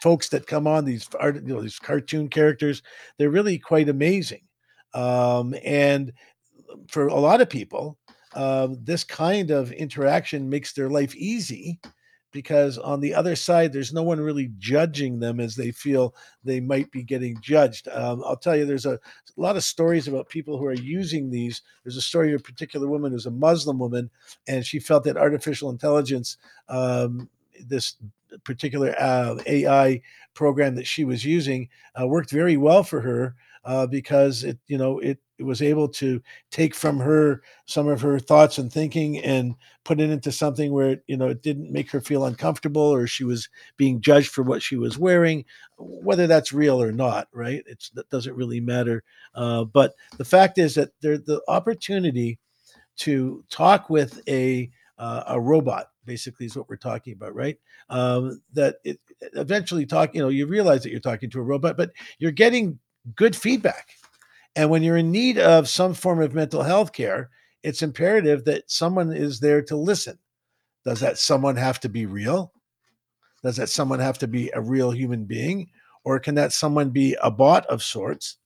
[0.00, 2.82] folks that come on these art you know these cartoon characters
[3.18, 4.42] they're really quite amazing.
[4.92, 6.12] Um, and
[6.88, 7.98] for a lot of people
[8.34, 11.80] uh, this kind of interaction makes their life easy
[12.32, 16.14] because on the other side, there's no one really judging them as they feel
[16.44, 17.88] they might be getting judged.
[17.88, 18.98] Um, I'll tell you, there's a, a,
[19.36, 21.62] lot of stories about people who are using these.
[21.84, 24.10] There's a story of a particular woman who's a Muslim woman,
[24.46, 26.36] and she felt that artificial intelligence,
[26.68, 27.28] um,
[27.66, 27.96] this
[28.44, 30.00] particular uh, AI
[30.34, 31.68] program that she was using,
[32.00, 36.22] uh, worked very well for her uh, because it, you know, it was able to
[36.50, 41.00] take from her some of her thoughts and thinking and put it into something where
[41.06, 44.62] you know it didn't make her feel uncomfortable or she was being judged for what
[44.62, 45.44] she was wearing
[45.78, 47.62] whether that's real or not right?
[47.66, 49.02] It's that doesn't really matter.
[49.34, 52.38] Uh, but the fact is that there the opportunity
[52.98, 57.58] to talk with a uh, a robot basically is what we're talking about right?
[57.88, 59.00] Um, that it
[59.32, 62.78] eventually talk you know you realize that you're talking to a robot but you're getting
[63.16, 63.88] good feedback
[64.56, 67.30] and when you're in need of some form of mental health care,
[67.62, 70.18] it's imperative that someone is there to listen.
[70.84, 72.52] Does that someone have to be real?
[73.42, 75.70] Does that someone have to be a real human being?
[76.04, 78.38] Or can that someone be a bot of sorts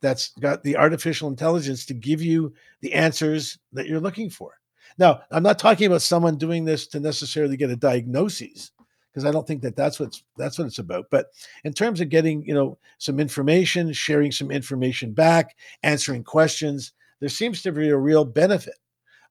[0.00, 4.58] that's got the artificial intelligence to give you the answers that you're looking for?
[4.96, 8.70] Now, I'm not talking about someone doing this to necessarily get a diagnosis
[9.18, 11.06] because I don't think that that's what's that's what it's about.
[11.10, 11.26] But
[11.64, 17.28] in terms of getting you know some information, sharing some information back, answering questions, there
[17.28, 18.78] seems to be a real benefit.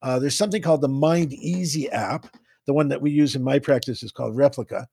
[0.02, 2.28] Uh, there's something called the Mind Easy app.
[2.65, 4.88] The one that we use in my practice is called Replika,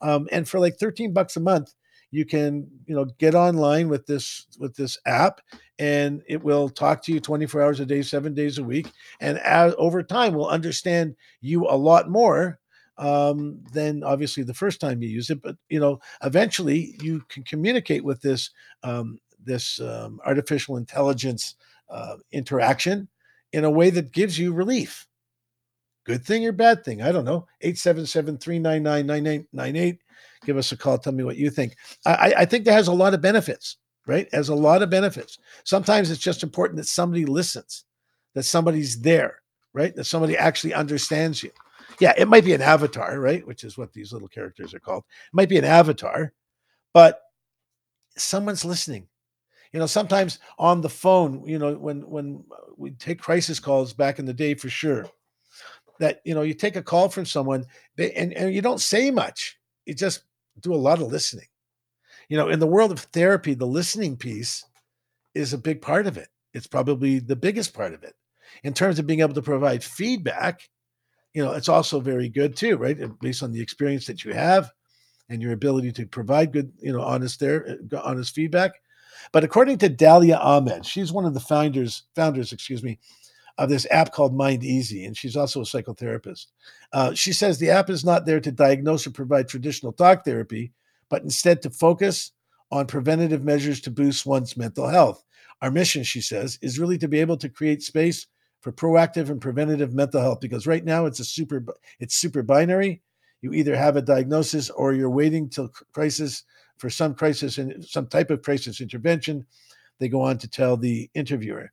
[0.00, 1.74] um, and for like 13 bucks a month,
[2.12, 5.40] you can you know get online with this with this app
[5.80, 9.38] and it will talk to you 24 hours a day seven days a week and
[9.40, 12.60] as, over time will understand you a lot more
[12.98, 15.42] um, than obviously the first time you use it.
[15.42, 18.50] But you know, eventually you can communicate with this
[18.82, 21.54] um, this um, artificial intelligence
[21.88, 23.08] uh, interaction
[23.52, 25.06] in a way that gives you relief.
[26.04, 27.02] Good thing or bad thing?
[27.02, 27.46] I don't know.
[27.62, 30.00] 877 399 9898.
[30.44, 30.98] Give us a call.
[30.98, 31.76] Tell me what you think.
[32.04, 34.28] I, I think that has a lot of benefits, right?
[34.32, 35.38] Has a lot of benefits.
[35.64, 37.84] Sometimes it's just important that somebody listens,
[38.34, 39.40] that somebody's there,
[39.72, 39.94] right?
[39.96, 41.50] That somebody actually understands you
[42.00, 43.46] yeah, it might be an avatar, right?
[43.46, 45.04] Which is what these little characters are called.
[45.08, 46.32] It might be an avatar,
[46.92, 47.20] but
[48.16, 49.08] someone's listening.
[49.72, 53.92] You know, sometimes on the phone, you know, when when uh, we take crisis calls
[53.92, 55.06] back in the day for sure,
[55.98, 57.64] that you know, you take a call from someone
[57.96, 59.58] they, and, and you don't say much.
[59.84, 60.22] You just
[60.60, 61.46] do a lot of listening.
[62.28, 64.64] You know, in the world of therapy, the listening piece
[65.34, 66.28] is a big part of it.
[66.54, 68.14] It's probably the biggest part of it.
[68.64, 70.62] In terms of being able to provide feedback,
[71.36, 72.96] you know, it's also very good too, right?
[73.20, 74.72] Based on the experience that you have
[75.28, 78.72] and your ability to provide good, you know, honest there, uh, honest feedback.
[79.32, 82.98] But according to Dalia Ahmed, she's one of the founders, founders, excuse me,
[83.58, 86.46] of this app called Mind Easy, and she's also a psychotherapist.
[86.94, 90.72] Uh, she says the app is not there to diagnose or provide traditional talk therapy,
[91.10, 92.32] but instead to focus
[92.72, 95.22] on preventative measures to boost one's mental health.
[95.60, 98.26] Our mission, she says, is really to be able to create space
[98.60, 101.64] for proactive and preventative mental health because right now it's a super
[102.00, 103.02] it's super binary.
[103.42, 106.44] You either have a diagnosis or you're waiting till crisis
[106.78, 109.46] for some crisis and some type of crisis intervention.
[109.98, 111.70] They go on to tell the interviewer.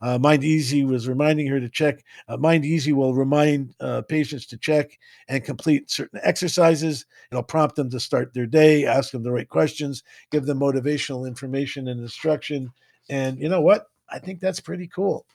[0.00, 4.46] Uh, mind easy was reminding her to check uh, mind easy will remind uh, patients
[4.46, 7.06] to check and complete certain exercises.
[7.30, 11.26] It'll prompt them to start their day ask them the right questions give them motivational
[11.26, 12.70] information and instruction.
[13.08, 13.86] And you know what?
[14.10, 15.26] I think that's pretty cool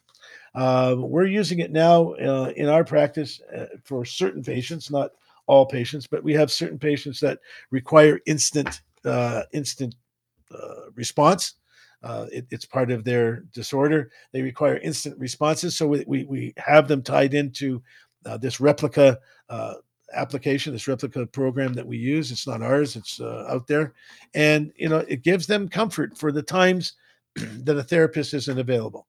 [0.56, 5.12] uh, we're using it now uh, in our practice uh, for certain patients, not
[5.48, 7.40] all patients, but we have certain patients that
[7.72, 9.96] require instant uh, instant
[10.54, 11.56] uh, response.
[12.02, 14.12] Uh, it, it's part of their disorder.
[14.32, 17.82] They require instant responses, so we we, we have them tied into
[18.40, 19.18] this Replika
[20.14, 22.32] application, this Replika program that we use.
[22.32, 23.94] It's not ours; it's out there,
[24.34, 26.94] and you know it gives them comfort for the times
[27.36, 29.08] that a therapist isn't available.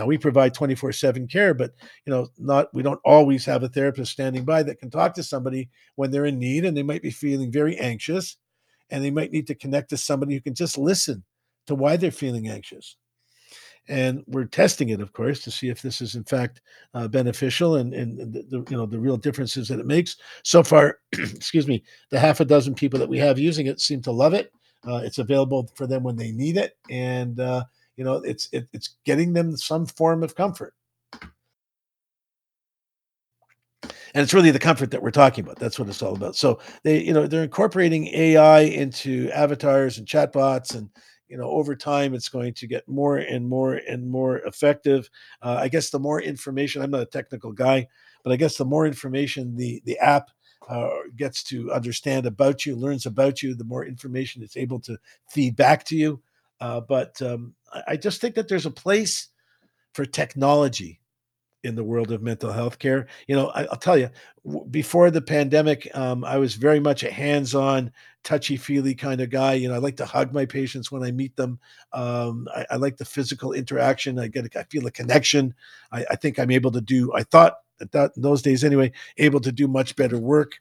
[0.00, 1.72] Now we provide 24/7 care, but
[2.06, 5.22] you know, not we don't always have a therapist standing by that can talk to
[5.22, 8.38] somebody when they're in need and they might be feeling very anxious
[8.88, 11.22] and they might need to connect to somebody who can just listen
[11.66, 12.96] to why they're feeling anxious.
[13.88, 16.62] And we're testing it, of course, to see if this is in fact
[16.94, 20.16] uh, beneficial and, and the, the, you know the real differences that it makes.
[20.44, 24.00] So far, excuse me, the half a dozen people that we have using it seem
[24.02, 24.50] to love it.
[24.88, 27.64] Uh, it's available for them when they need it, and uh,
[28.00, 30.72] you know it's it, it's getting them some form of comfort.
[33.82, 35.58] And it's really the comfort that we're talking about.
[35.58, 36.34] That's what it's all about.
[36.34, 40.88] So they you know they're incorporating ai into avatars and chatbots and
[41.28, 45.10] you know over time it's going to get more and more and more effective.
[45.42, 47.86] Uh, i guess the more information i'm not a technical guy
[48.24, 50.30] but i guess the more information the the app
[50.70, 54.96] uh, gets to understand about you, learns about you, the more information it's able to
[55.28, 56.22] feed back to you.
[56.60, 57.54] Uh, but um,
[57.86, 59.28] I just think that there's a place
[59.94, 61.00] for technology
[61.62, 63.06] in the world of mental health care.
[63.26, 64.08] You know, I, will tell you,
[64.44, 67.92] w- before the pandemic, um, I was very much a hands-on,
[68.24, 69.54] touchy-feely kind of guy.
[69.54, 71.58] You know, I like to hug my patients when I meet them.
[71.92, 74.18] Um, I, I, like the physical interaction.
[74.18, 75.54] I get, a, I feel a connection.
[75.92, 77.12] I, I, think I'm able to do.
[77.14, 80.52] I thought at that in those days anyway, able to do much better work.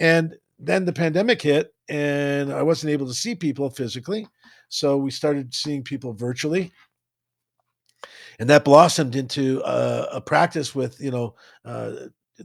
[0.00, 4.26] And then the pandemic hit, and I wasn't able to see people physically.
[4.68, 6.72] So we started seeing people virtually.
[8.38, 11.92] And that blossomed into a, a practice with you know uh,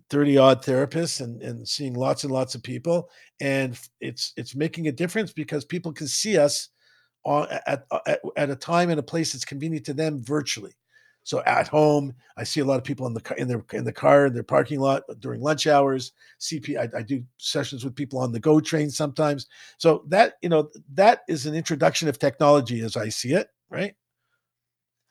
[0.09, 3.09] 30 odd therapists and, and seeing lots and lots of people.
[3.41, 6.69] And it's it's making a difference because people can see us
[7.23, 10.73] on, at, at, at a time and a place that's convenient to them virtually
[11.23, 13.93] so at home i see a lot of people in the in their in the
[13.93, 17.95] car in their parking lot uh, during lunch hours cp I, I do sessions with
[17.95, 19.47] people on the GO train sometimes.
[19.77, 23.95] So that you know that is an introduction of technology as i see it right?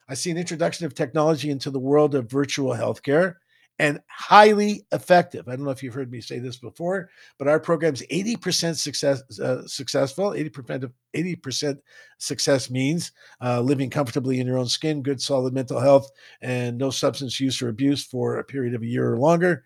[0.08, 3.36] I see an introduction of technology into the world of virtual healthcare
[3.80, 5.48] and highly effective.
[5.48, 7.08] I don't know if you've heard me say this before,
[7.38, 10.32] but our program is 80% success, uh, successful.
[10.32, 11.78] 80% of 80%
[12.18, 16.10] success means uh, living comfortably in your own skin, good solid mental health,
[16.42, 19.64] and no substance use or abuse for a period of a year or longer.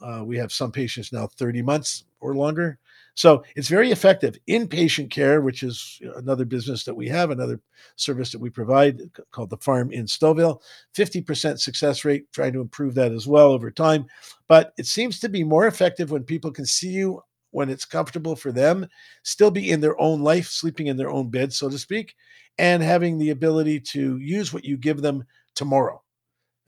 [0.00, 2.78] Uh, we have some patients now 30 months or longer.
[3.16, 4.38] So it's very effective.
[4.46, 7.60] Inpatient care, which is another business that we have, another
[7.96, 10.60] service that we provide uh, called the Farm in Stouffville,
[10.94, 14.04] 50% success rate, trying to improve that as well over time.
[14.48, 18.36] But it seems to be more effective when people can see you when it's comfortable
[18.36, 18.86] for them,
[19.22, 22.14] still be in their own life, sleeping in their own bed, so to speak,
[22.58, 26.02] and having the ability to use what you give them tomorrow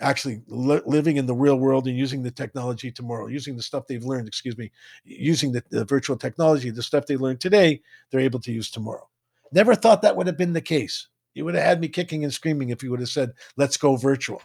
[0.01, 3.87] actually li- living in the real world and using the technology tomorrow, using the stuff
[3.87, 4.71] they've learned, excuse me,
[5.05, 7.81] using the, the, virtual technology, the stuff they learned today,
[8.11, 9.09] they're able to use tomorrow.
[9.53, 11.09] Never thought that would have been the case.
[11.35, 13.97] You would have had me kicking and screaming if you would have said, let's go
[13.97, 14.43] virtual.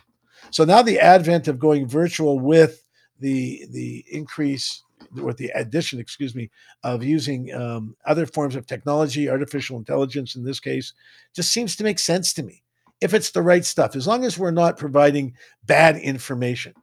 [0.52, 2.84] So now the advent of going virtual with
[3.20, 4.84] the the increase
[5.14, 6.50] with the addition, excuse me,
[6.84, 10.94] of using um, other forms of technology, artificial intelligence in this case,
[11.36, 12.64] just seems to make sense to me
[13.02, 15.36] if it's the right stuff, as long as we're not providing
[15.66, 16.74] bad information.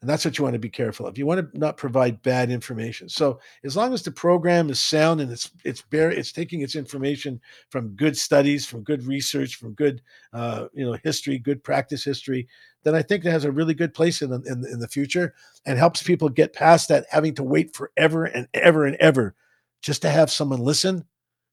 [0.00, 1.18] And that's what you want to be careful of.
[1.18, 3.08] You want to not provide bad information.
[3.08, 6.76] So as long as the program is sound and it's it's bare, it's taking its
[6.76, 10.00] information from good studies, from good research, from good
[10.32, 12.46] uh, you know history, good practice history,
[12.84, 15.34] then I think it has a really good place in the, in, in the future
[15.66, 19.34] and helps people get past that having to wait forever and ever and ever
[19.82, 21.04] just to have someone listen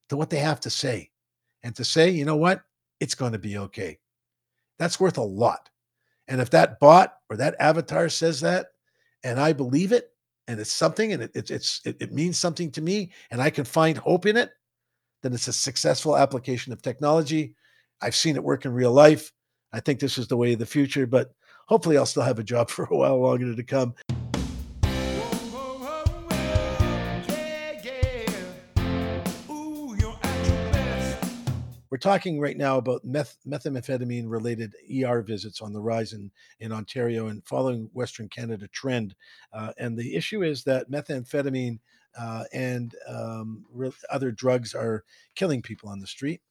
[0.10, 1.10] to what they have to say
[1.64, 2.62] and to say, you know what,
[3.00, 4.00] it's going to be okay.
[4.80, 5.70] That's worth a lot.
[6.28, 8.68] And if that bot or that avatar says that,
[9.24, 10.12] and I believe it,
[10.48, 13.50] and it's something, and it, it it's it, it means something to me, and I
[13.50, 14.52] can find hope in it,
[15.24, 17.56] then it's a successful application of technology.
[18.02, 19.32] I've seen it work in real life.
[19.74, 21.34] I think this is the way of the future, but
[21.68, 23.96] hopefully I'll still have a job for a while longer to come.
[31.96, 36.30] We're talking right now about meth- methamphetamine related ER visits on the rise in,
[36.60, 39.16] in Ontario and following Western Canada trend.
[39.54, 41.80] Uh, and the issue is that methamphetamine
[42.20, 46.42] uh, and um, re- other drugs are killing people on the street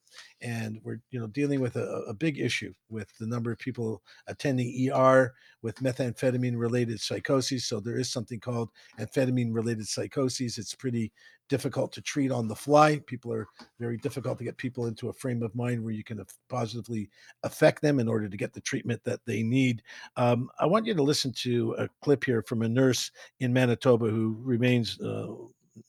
[0.40, 4.02] and we're you know dealing with a, a, big issue with the number of people
[4.26, 7.66] attending ER with methamphetamine related psychoses.
[7.66, 10.58] So there is something called amphetamine related psychoses.
[10.58, 11.12] It's pretty
[11.48, 12.98] difficult to treat on the fly.
[13.06, 13.46] People are
[13.78, 17.10] very difficult to get people into a frame of mind where you can positively
[17.42, 19.82] affect them in order to get the treatment that they need.
[20.16, 24.08] Um, I want you to listen to a clip here from a nurse in Manitoba
[24.08, 25.28] who remains uh,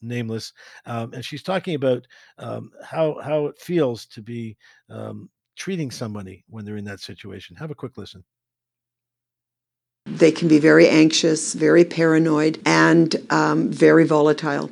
[0.02, 0.52] nameless,
[0.84, 2.06] um, and she's talking about
[2.38, 4.56] um, how how it feels to be
[4.90, 7.56] um, treating somebody when they're in that situation.
[7.56, 8.24] Have a quick listen.
[10.06, 14.70] They can be very anxious, very paranoid, and um, very volatile.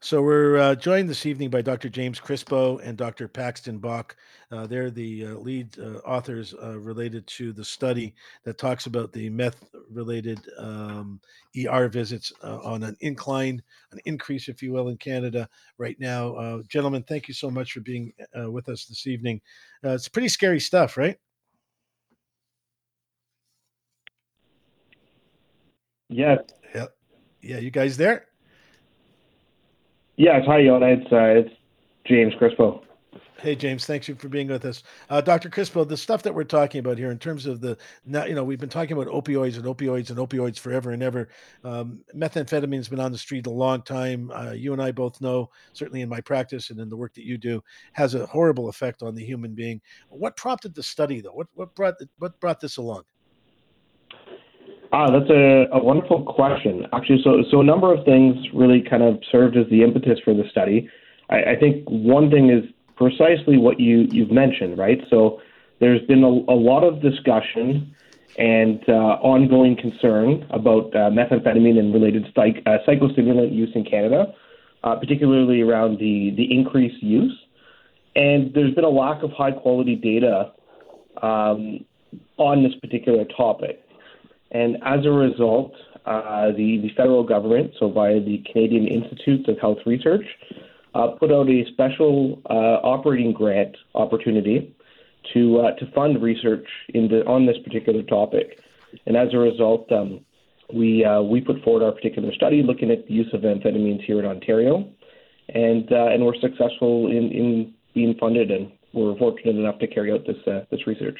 [0.00, 1.88] So we're uh, joined this evening by Dr.
[1.88, 3.26] James Crispo and Dr.
[3.26, 4.14] Paxton Bach.
[4.52, 9.12] Uh, they're the uh, lead uh, authors uh, related to the study that talks about
[9.12, 11.20] the meth-related um,
[11.66, 16.62] ER visits uh, on an incline, an increase, if you will, in Canada right now.
[16.68, 18.12] gentlemen, thank you so much for being
[18.52, 19.40] with us this evening.
[19.82, 21.16] it's pretty scary stuff, right?
[26.08, 26.36] Yeah.
[26.72, 26.86] Yeah.
[27.42, 27.58] Yeah.
[27.58, 28.27] You guys there?
[30.18, 30.98] Yes, hi, Yona.
[30.98, 31.54] It's uh, it's
[32.04, 32.82] James Crispo.
[33.40, 34.82] Hey, James, thanks you for being with us.
[35.08, 35.48] Uh, Dr.
[35.48, 38.58] Crispo, the stuff that we're talking about here in terms of the, you know, we've
[38.58, 41.28] been talking about opioids and opioids and opioids forever and ever.
[41.62, 44.32] Um, methamphetamine's been on the street a long time.
[44.32, 47.24] Uh, you and I both know, certainly in my practice and in the work that
[47.24, 47.62] you do,
[47.92, 49.80] has a horrible effect on the human being.
[50.08, 51.30] What prompted the study, though?
[51.30, 53.04] What, what, brought, what brought this along?
[54.90, 56.86] Ah, that's a, a wonderful question.
[56.92, 60.32] Actually, so so a number of things really kind of served as the impetus for
[60.32, 60.88] the study.
[61.28, 62.64] I, I think one thing is
[62.96, 65.00] precisely what you you've mentioned, right?
[65.10, 65.40] So
[65.80, 67.94] there's been a, a lot of discussion
[68.38, 74.32] and uh, ongoing concern about uh, methamphetamine and related psych, uh, psychostimulant use in Canada,
[74.84, 77.36] uh, particularly around the the increased use.
[78.16, 80.52] And there's been a lack of high quality data
[81.22, 81.84] um,
[82.38, 83.84] on this particular topic.
[84.50, 85.72] And as a result,
[86.06, 90.24] uh, the, the federal government, so via the Canadian Institutes of Health Research,
[90.94, 94.74] uh, put out a special uh, operating grant opportunity
[95.34, 98.60] to uh, to fund research in the, on this particular topic.
[99.04, 100.20] And as a result, um,
[100.72, 104.18] we uh, we put forward our particular study looking at the use of amphetamines here
[104.18, 104.88] in Ontario,
[105.50, 110.10] and uh, and we're successful in, in being funded, and we're fortunate enough to carry
[110.10, 110.38] out this
[110.70, 111.18] this research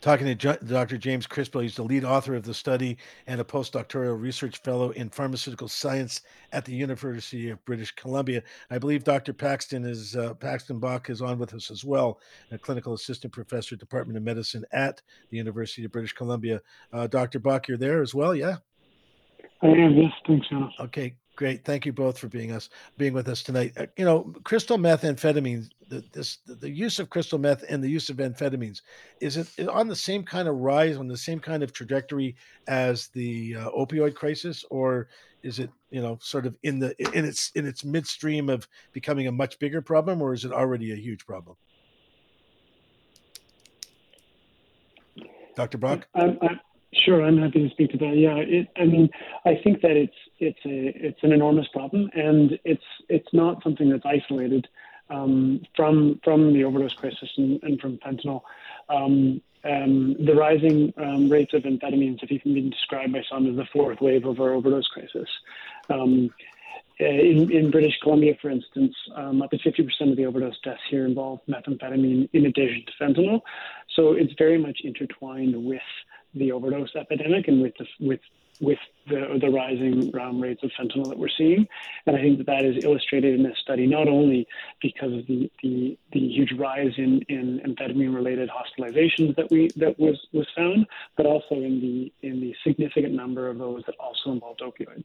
[0.00, 0.98] talking to Dr.
[0.98, 1.62] James Crispo.
[1.62, 6.22] He's the lead author of the study and a postdoctoral research fellow in pharmaceutical science
[6.52, 8.42] at the University of British Columbia.
[8.70, 9.32] I believe Dr.
[9.32, 12.20] Paxton is uh, Paxton Bach is on with us as well,
[12.50, 16.60] a clinical assistant professor, Department of Medicine at the University of British Columbia.
[16.92, 17.38] Uh, Dr.
[17.38, 18.56] Bach, you're there as well, yeah?
[19.62, 19.94] I am.
[19.94, 20.72] Yes, thanks, John.
[20.80, 21.64] Okay, great.
[21.64, 22.68] Thank you both for being us
[22.98, 23.72] being with us tonight.
[23.76, 28.08] Uh, you know, crystal methamphetamine the, this the use of crystal meth and the use
[28.10, 28.80] of amphetamines
[29.20, 32.34] is it on the same kind of rise on the same kind of trajectory
[32.66, 35.08] as the uh, opioid crisis or
[35.42, 39.28] is it you know sort of in the in its in its midstream of becoming
[39.28, 41.56] a much bigger problem or is it already a huge problem?
[45.54, 46.06] Dr Bach?
[46.14, 46.60] I'm, I'm,
[47.04, 49.08] sure i'm happy to speak to that yeah it, i mean
[49.44, 53.90] i think that it's it's a it's an enormous problem and it's it's not something
[53.90, 54.66] that's isolated
[55.10, 58.42] um, from from the overdose crisis and, and from fentanyl.
[58.88, 63.56] Um, um, the rising um, rates of amphetamines have even been described by some as
[63.56, 65.28] the fourth wave of our overdose crisis.
[65.90, 66.30] Um,
[66.98, 71.04] in, in, British Columbia, for instance, um, up to 50% of the overdose deaths here
[71.04, 73.40] involve methamphetamine in addition to fentanyl.
[73.94, 75.82] So it's very much intertwined with
[76.34, 78.20] the overdose epidemic and with the, with
[78.60, 78.78] with
[79.08, 81.66] the, the rising um, rates of fentanyl that we're seeing.
[82.06, 84.46] And I think that that is illustrated in this study, not only
[84.82, 90.18] because of the, the, the huge rise in, in amphetamine-related hospitalizations that we that was,
[90.32, 90.86] was found,
[91.16, 95.04] but also in the in the significant number of those that also involved opioids.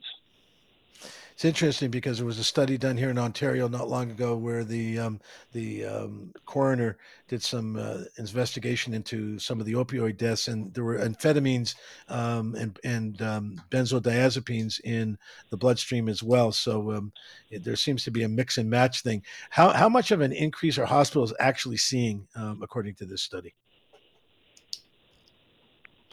[1.42, 4.62] It's interesting because there was a study done here in Ontario not long ago where
[4.62, 5.20] the um,
[5.50, 10.84] the um, coroner did some uh, investigation into some of the opioid deaths, and there
[10.84, 11.74] were amphetamines
[12.08, 15.18] um, and and um, benzodiazepines in
[15.50, 16.52] the bloodstream as well.
[16.52, 17.12] So um,
[17.50, 19.24] it, there seems to be a mix and match thing.
[19.50, 23.52] How how much of an increase are hospitals actually seeing, um, according to this study?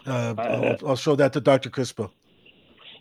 [0.07, 1.69] Uh, I'll, I'll, show that to Dr.
[1.69, 2.09] Crispo.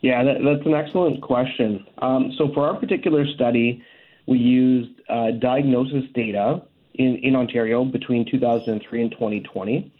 [0.00, 1.84] Yeah, that, that's an excellent question.
[1.98, 3.82] Um, so for our particular study,
[4.26, 6.62] we used uh, diagnosis data
[6.94, 9.92] in, in Ontario between 2003 and 2020.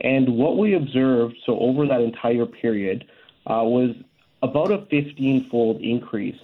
[0.00, 3.04] And what we observed, so over that entire period,
[3.46, 3.94] uh, was
[4.42, 6.36] about a 15 fold increase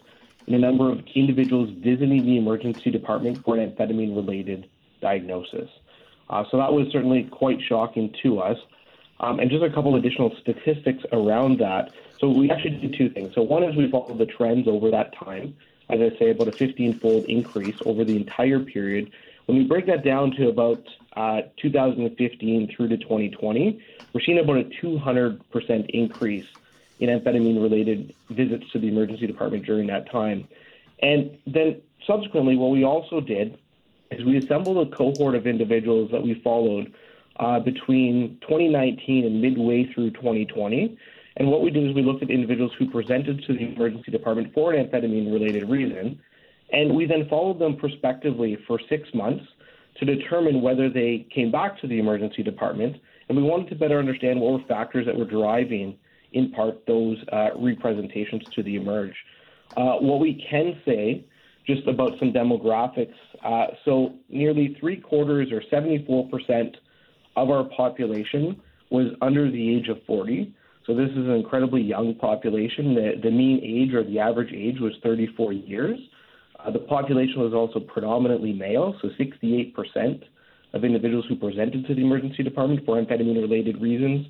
[0.46, 4.68] in the number of individuals visiting the emergency department for an amphetamine related
[5.00, 5.68] diagnosis.
[6.30, 8.56] Uh, so that was certainly quite shocking to us.
[9.20, 11.90] Um, and just a couple additional statistics around that.
[12.24, 13.32] So we actually did two things.
[13.34, 15.54] So one is we followed the trends over that time.
[15.90, 19.10] As I say, about a 15-fold increase over the entire period.
[19.44, 20.82] When we break that down to about
[21.16, 26.46] uh, 2015 through to 2020, we're seeing about a 200% increase
[26.98, 30.48] in amphetamine-related visits to the emergency department during that time.
[31.02, 33.58] And then subsequently, what we also did
[34.10, 36.90] is we assembled a cohort of individuals that we followed
[37.38, 40.96] uh, between 2019 and midway through 2020.
[41.36, 44.54] And what we did is we looked at individuals who presented to the emergency department
[44.54, 46.20] for an amphetamine related reason.
[46.72, 49.44] And we then followed them prospectively for six months
[49.98, 52.96] to determine whether they came back to the emergency department.
[53.28, 55.96] And we wanted to better understand what were factors that were driving,
[56.32, 59.14] in part, those uh, representations to the emerge.
[59.76, 61.24] Uh, what we can say
[61.66, 63.14] just about some demographics
[63.44, 66.74] uh, so nearly three quarters or 74%
[67.36, 68.60] of our population
[68.90, 70.54] was under the age of 40.
[70.86, 72.94] So this is an incredibly young population.
[72.94, 75.98] The, the mean age or the average age was 34 years.
[76.60, 80.24] Uh, the population was also predominantly male, so 68%
[80.72, 84.26] of individuals who presented to the emergency department for amphetamine related reasons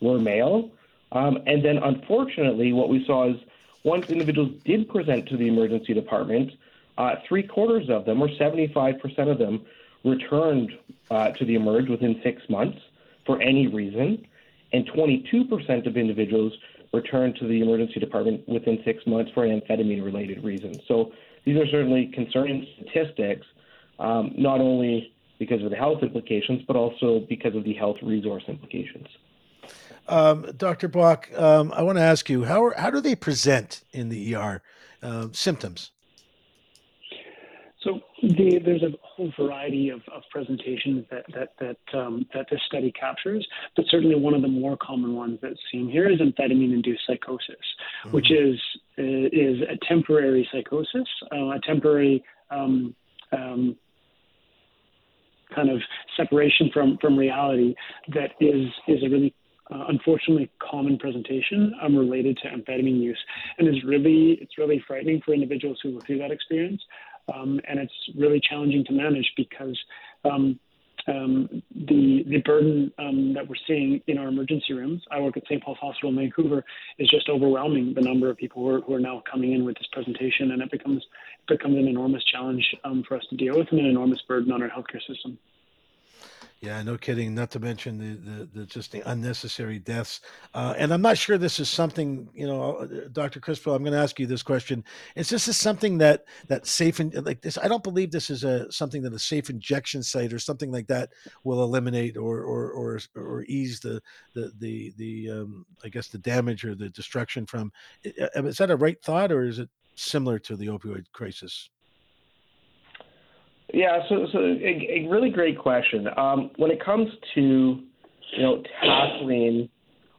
[0.00, 0.70] were male.
[1.12, 3.36] Um, and then, unfortunately, what we saw is
[3.84, 6.52] once individuals did present to the emergency department,
[6.98, 9.64] uh, three quarters of them, or 75% of them,
[10.04, 10.72] returned
[11.10, 12.78] uh, to the emerge within six months
[13.24, 14.26] for any reason,
[14.72, 16.52] and 22% of individuals
[16.92, 20.78] returned to the emergency department within six months for amphetamine related reasons.
[20.88, 21.12] So
[21.44, 23.46] these are certainly concerning statistics,
[23.98, 28.42] um, not only because of the health implications, but also because of the health resource
[28.48, 29.06] implications.
[30.08, 30.88] Um, Dr.
[30.88, 34.34] Bach, um, I want to ask you how are, how do they present in the
[34.34, 34.62] ER
[35.02, 35.92] uh, symptoms?
[37.82, 42.60] So the, there's a whole variety of, of presentations that that that um, that this
[42.66, 47.02] study captures, but certainly one of the more common ones that's seen here is amphetamine-induced
[47.06, 47.54] psychosis,
[48.04, 48.10] mm-hmm.
[48.10, 48.58] which is
[48.96, 52.96] is a temporary psychosis, uh, a temporary um,
[53.32, 53.76] um,
[55.54, 55.80] kind of
[56.16, 57.74] separation from from reality
[58.08, 59.34] that is is a really
[59.70, 63.18] uh, unfortunately common presentation um, related to amphetamine use
[63.58, 66.82] and it's really it's really frightening for individuals who go through that experience
[67.32, 69.78] um, and it's really challenging to manage because
[70.24, 70.58] um,
[71.08, 75.02] um, the the burden um, that we're seeing in our emergency rooms.
[75.10, 75.62] I work at St.
[75.62, 76.64] Paul's Hospital in Vancouver
[76.98, 77.94] is just overwhelming.
[77.94, 80.60] The number of people who are, who are now coming in with this presentation, and
[80.60, 83.86] it becomes it becomes an enormous challenge um, for us to deal with and an
[83.86, 85.38] enormous burden on our healthcare system.
[86.60, 87.36] Yeah, no kidding.
[87.36, 90.20] Not to mention the the, the just the unnecessary deaths.
[90.54, 93.38] Uh, and I'm not sure this is something you know, uh, Dr.
[93.38, 93.76] Crispo.
[93.76, 94.82] I'm going to ask you this question:
[95.14, 97.58] Is this is something that that safe and like this?
[97.58, 100.88] I don't believe this is a something that a safe injection site or something like
[100.88, 101.10] that
[101.44, 104.02] will eliminate or or or, or ease the
[104.34, 107.70] the the the um, I guess the damage or the destruction from.
[108.02, 111.70] Is that a right thought, or is it similar to the opioid crisis?
[113.72, 116.08] Yeah, so so a, a really great question.
[116.16, 117.80] Um, when it comes to
[118.32, 119.68] you know tackling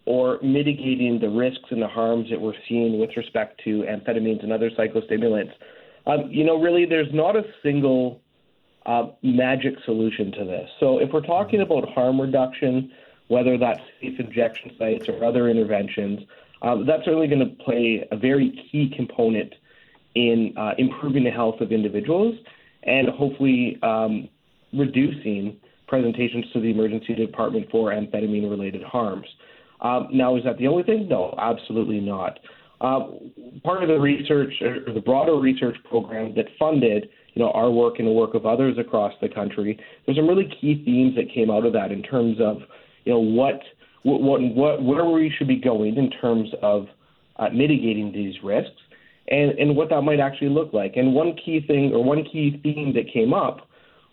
[0.06, 4.52] or mitigating the risks and the harms that we're seeing with respect to amphetamines and
[4.52, 5.52] other psychostimulants,
[6.08, 8.22] um, you know, really, there's not a single
[8.86, 10.70] uh, magic solution to this.
[10.80, 12.92] So if we're talking about harm reduction,
[13.28, 16.22] whether that's safe injection sites or other interventions,
[16.62, 19.54] um, that's certainly going to play a very key component
[20.16, 22.36] in uh, improving the health of individuals
[22.84, 24.30] and hopefully um,
[24.74, 25.58] reducing
[25.88, 29.26] presentations to the emergency department for amphetamine related harms.
[29.82, 31.08] Um, now, is that the only thing?
[31.10, 32.40] No, absolutely not.
[32.82, 33.00] Uh,
[33.64, 38.00] part of the research or the broader research program that funded you know our work
[38.00, 41.52] and the work of others across the country, there's some really key themes that came
[41.52, 42.58] out of that in terms of
[43.04, 43.60] you know what
[44.04, 46.88] what what where we should be going in terms of
[47.38, 48.82] uh, mitigating these risks
[49.30, 50.96] and, and what that might actually look like.
[50.96, 53.68] And one key thing or one key theme that came up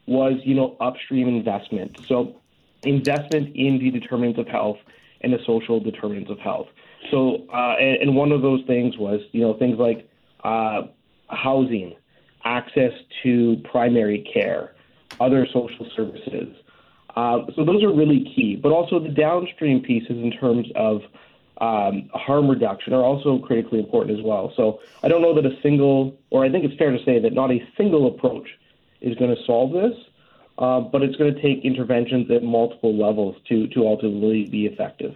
[0.06, 1.98] was, you know, upstream investment.
[2.06, 2.36] So
[2.84, 4.78] investment in the determinants of health
[5.22, 6.68] and the social determinants of health.
[7.10, 10.08] So, uh, and, and, one of those things was, you know, things like
[10.44, 10.82] uh,
[11.28, 11.94] housing,
[12.44, 12.92] access
[13.22, 14.74] to primary care,
[15.20, 16.54] other social services.
[17.14, 21.00] Uh, so those are really key, but also the downstream pieces in terms of
[21.59, 24.52] um, harm reduction are also critically important as well.
[24.57, 27.32] So I don't know that a single, or I think it's fair to say that
[27.32, 28.48] not a single approach
[29.00, 29.96] is going to solve this,
[30.59, 35.14] uh, but it's going to take interventions at multiple levels to to ultimately be effective.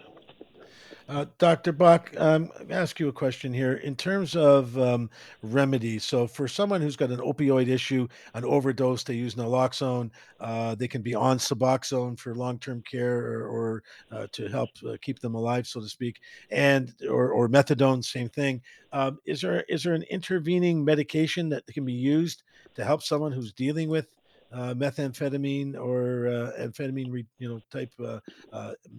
[1.11, 1.72] Uh, Dr.
[1.72, 3.72] Bach, um, ask you a question here.
[3.72, 5.11] In terms of um,
[5.42, 10.12] remedies, so for someone who's got an opioid issue, an overdose, they use naloxone.
[10.38, 13.82] Uh, they can be on Suboxone for long-term care or, or
[14.12, 16.20] uh, to help uh, keep them alive, so to speak,
[16.52, 18.62] and or, or methadone, same thing.
[18.92, 22.44] Um, is there is there an intervening medication that can be used
[22.76, 24.06] to help someone who's dealing with
[24.52, 27.92] uh, methamphetamine or uh, amphetamine, you know, type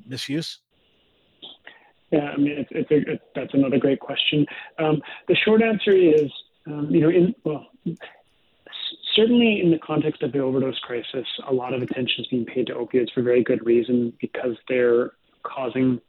[0.05, 0.59] misuse?
[2.11, 4.45] Yeah, I mean, it's, it's a, it, that's another great question.
[4.77, 6.29] Um, the short answer is,
[6.67, 7.67] um, you know, in well,
[9.15, 12.67] certainly in the context of the overdose crisis, a lot of attention is being paid
[12.67, 15.11] to opioids for very good reason because they're
[15.43, 15.99] causing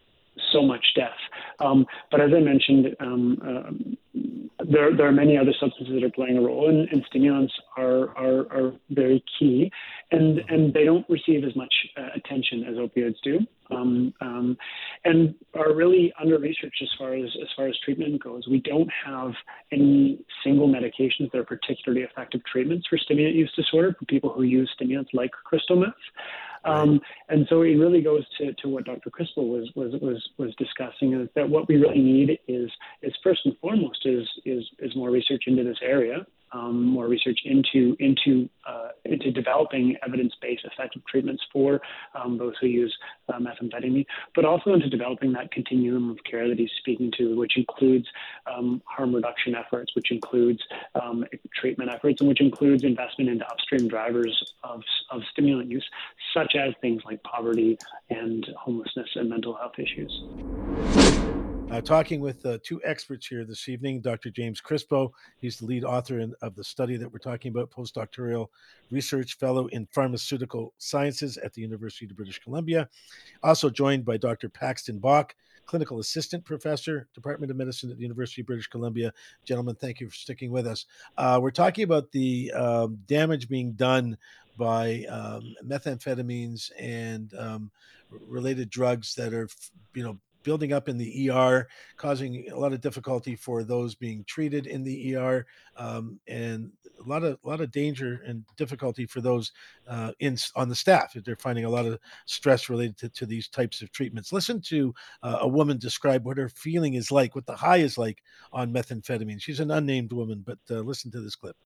[0.52, 1.18] so much death.
[1.60, 4.22] Um, but as I mentioned, um, uh,
[4.64, 8.16] there, there are many other substances that are playing a role, and, and stimulants are,
[8.16, 9.70] are, are very key,
[10.10, 14.56] and and they don't receive as much uh, attention as opioids do, um, um,
[15.04, 18.46] and are really under researched as far as as far as treatment goes.
[18.48, 19.32] We don't have
[19.72, 24.42] any single medications that are particularly effective treatments for stimulant use disorder for people who
[24.42, 25.92] use stimulants like crystal meth.
[26.64, 29.10] Um, and so it really goes to, to what Dr.
[29.10, 32.70] Crispo was, was, was, was discussing is that what we really need is,
[33.02, 36.26] is first and foremost is, is, is more research into this area.
[36.54, 41.80] Um, more research into into uh, into developing evidence-based effective treatments for
[42.14, 42.94] um, those who use
[43.28, 47.56] uh, methamphetamine, but also into developing that continuum of care that he's speaking to, which
[47.56, 48.06] includes
[48.46, 50.60] um, harm reduction efforts, which includes
[51.00, 51.24] um,
[51.54, 55.88] treatment efforts, and which includes investment into upstream drivers of, of stimulant use,
[56.34, 57.78] such as things like poverty
[58.10, 60.12] and homelessness and mental health issues.
[61.70, 64.30] Uh, talking with uh, two experts here this evening Dr.
[64.30, 65.10] James Crispo.
[65.38, 68.48] He's the lead author in, of the study that we're talking about, postdoctoral
[68.90, 72.88] research fellow in pharmaceutical sciences at the University of British Columbia.
[73.42, 74.48] Also joined by Dr.
[74.48, 75.34] Paxton Bach,
[75.66, 79.12] clinical assistant professor, Department of Medicine at the University of British Columbia.
[79.44, 80.86] Gentlemen, thank you for sticking with us.
[81.16, 84.16] Uh, we're talking about the um, damage being done
[84.58, 87.70] by um, methamphetamines and um,
[88.10, 89.48] related drugs that are,
[89.94, 94.24] you know, building up in the ER, causing a lot of difficulty for those being
[94.24, 96.70] treated in the ER, um, and
[97.04, 99.52] a lot of a lot of danger and difficulty for those
[99.88, 101.14] uh, in on the staff.
[101.14, 104.32] They're finding a lot of stress related to, to these types of treatments.
[104.32, 107.98] Listen to uh, a woman describe what her feeling is like, what the high is
[107.98, 108.22] like
[108.52, 109.40] on methamphetamine.
[109.40, 111.56] She's an unnamed woman, but uh, listen to this clip.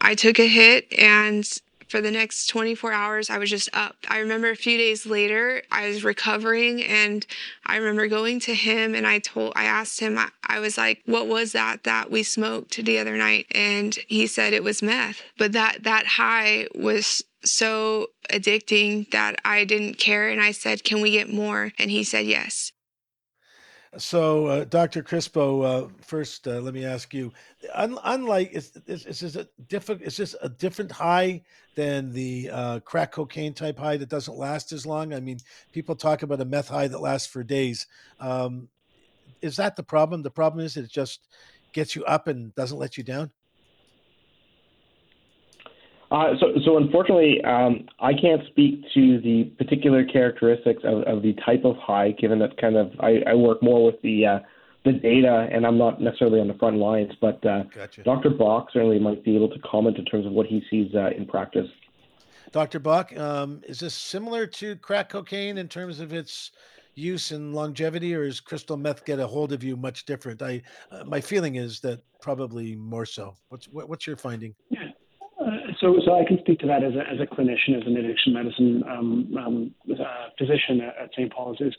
[0.00, 1.46] I took a hit and
[1.90, 3.96] for the next 24 hours, I was just up.
[4.08, 7.26] I remember a few days later, I was recovering and
[7.66, 11.02] I remember going to him and I told, I asked him, I, I was like,
[11.06, 13.46] what was that that we smoked the other night?
[13.50, 15.20] And he said it was meth.
[15.36, 20.28] But that, that high was so addicting that I didn't care.
[20.28, 21.72] And I said, can we get more?
[21.76, 22.70] And he said, yes.
[23.98, 25.02] So, uh, Dr.
[25.02, 27.32] Crispo, uh, first, uh, let me ask you:
[27.74, 30.02] un- unlike is, is, is this a different?
[30.02, 31.42] Is this a different high
[31.74, 35.12] than the uh, crack cocaine type high that doesn't last as long?
[35.12, 35.38] I mean,
[35.72, 37.88] people talk about a meth high that lasts for days.
[38.20, 38.68] Um,
[39.42, 40.22] is that the problem?
[40.22, 41.26] The problem is it just
[41.72, 43.32] gets you up and doesn't let you down.
[46.10, 51.34] Uh, so, so unfortunately, um, I can't speak to the particular characteristics of, of the
[51.46, 54.38] type of high, given that kind of I, I work more with the uh,
[54.84, 57.12] the data, and I'm not necessarily on the front lines.
[57.20, 58.02] But uh, gotcha.
[58.02, 58.30] Dr.
[58.30, 61.26] Bach certainly might be able to comment in terms of what he sees uh, in
[61.26, 61.68] practice.
[62.50, 62.80] Dr.
[62.80, 66.50] Bach, um, is this similar to crack cocaine in terms of its
[66.94, 70.42] use and longevity, or is crystal meth get a hold of you much different?
[70.42, 73.36] I, uh, my feeling is that probably more so.
[73.50, 74.56] What's what, what's your finding?
[74.70, 74.88] Yeah.
[75.80, 78.34] So, so I can speak to that as a, as a clinician, as an addiction
[78.34, 81.32] medicine um, um, uh, physician at, at St.
[81.32, 81.60] Paul's.
[81.60, 81.74] Is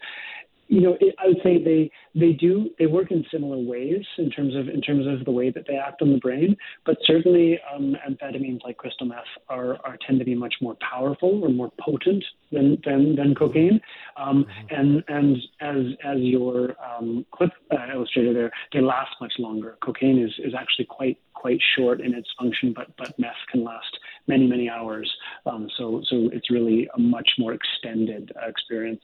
[0.71, 4.29] you know, it, I would say they they do they work in similar ways in
[4.29, 6.55] terms of in terms of the way that they act on the brain.
[6.85, 11.43] But certainly, um, amphetamines like crystal meth are, are tend to be much more powerful
[11.43, 12.23] or more potent
[12.53, 13.81] than than, than cocaine.
[14.15, 14.75] Um, mm-hmm.
[14.79, 19.77] and and as as your um, clip uh, illustrated there, they last much longer.
[19.83, 23.97] Cocaine is is actually quite quite short in its function, but but meth can last
[24.27, 25.11] many many hours.
[25.45, 29.03] Um, so so it's really a much more extended uh, experience.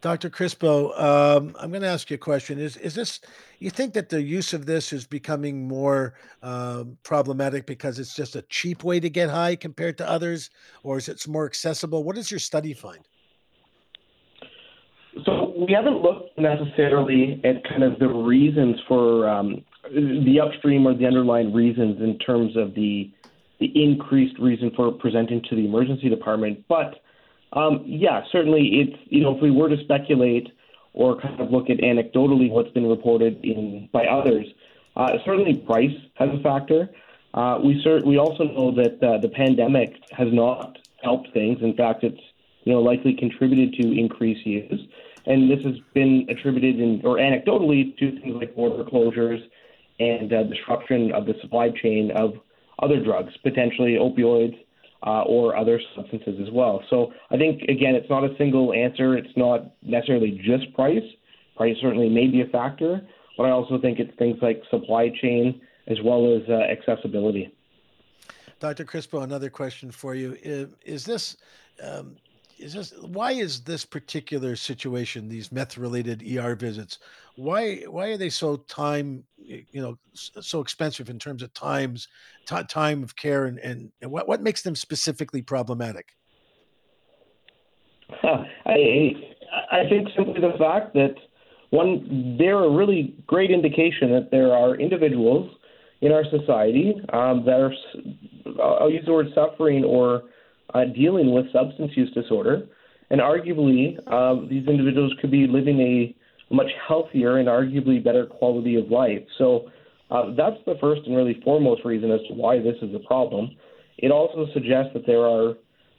[0.00, 0.30] Dr.
[0.30, 2.58] Crispo, um, I'm going to ask you a question.
[2.58, 3.20] Is is this?
[3.58, 8.36] You think that the use of this is becoming more um, problematic because it's just
[8.36, 10.50] a cheap way to get high compared to others,
[10.84, 12.04] or is it more accessible?
[12.04, 13.04] What does your study find?
[15.24, 20.94] So we haven't looked necessarily at kind of the reasons for um, the upstream or
[20.94, 23.10] the underlying reasons in terms of the
[23.58, 26.94] the increased reason for presenting to the emergency department, but
[27.52, 30.48] um, yeah, certainly it's, you know, if we were to speculate
[30.92, 34.46] or kind of look at anecdotally what's been reported in by others,
[34.96, 36.88] uh, certainly price has a factor.
[37.34, 41.58] Uh, we cert- we also know that uh, the pandemic has not helped things.
[41.60, 42.20] In fact, it's
[42.64, 44.80] you know likely contributed to increased use,
[45.26, 49.40] and this has been attributed in or anecdotally to things like border closures
[50.00, 52.34] and uh, disruption of the supply chain of
[52.82, 54.56] other drugs, potentially opioids,
[55.06, 56.82] uh, or other substances as well.
[56.90, 59.16] So I think, again, it's not a single answer.
[59.16, 61.02] It's not necessarily just price.
[61.56, 63.00] Price certainly may be a factor,
[63.36, 67.54] but I also think it's things like supply chain as well as uh, accessibility.
[68.60, 68.84] Dr.
[68.84, 70.36] Crispo, another question for you.
[70.84, 71.36] Is this
[71.82, 72.16] um,
[72.60, 76.98] is this why is this particular situation these meth related er visits
[77.36, 82.08] why why are they so time you know so expensive in terms of times
[82.46, 86.08] t- time of care and, and, and what, what makes them specifically problematic
[88.10, 88.44] huh.
[88.66, 89.12] i
[89.72, 91.14] i think simply the fact that
[91.70, 95.50] one they're a really great indication that there are individuals
[96.02, 97.74] in our society um, that are
[98.62, 100.24] i'll use the word suffering or
[100.74, 102.66] uh, dealing with substance use disorder.
[103.10, 105.94] And arguably, uh, these individuals could be living a
[106.54, 109.24] much healthier and arguably better quality of life.
[109.38, 109.70] So
[110.10, 113.50] Uh, that's the first and really foremost reason as to why this is a problem.
[113.98, 115.54] It also suggests that there are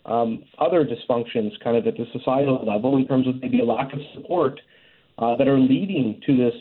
[0.05, 3.93] um, other dysfunctions kind of at the societal level in terms of maybe a lack
[3.93, 4.59] of support
[5.17, 6.53] uh, that are leading to this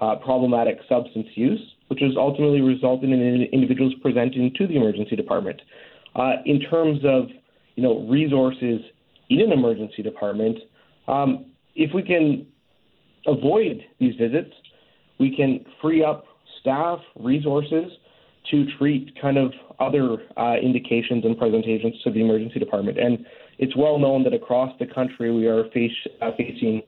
[0.00, 5.60] uh, problematic substance use, which is ultimately resulting in individuals presenting to the emergency department.
[6.14, 7.28] Uh, in terms of
[7.76, 8.80] you know resources
[9.30, 10.58] in an emergency department,
[11.08, 12.46] um, if we can
[13.26, 14.52] avoid these visits,
[15.18, 16.24] we can free up
[16.60, 17.92] staff, resources
[18.50, 22.98] to treat kind of other uh, indications and presentations to the emergency department.
[22.98, 23.24] And
[23.58, 25.90] it's well known that across the country we are face,
[26.22, 26.82] uh, facing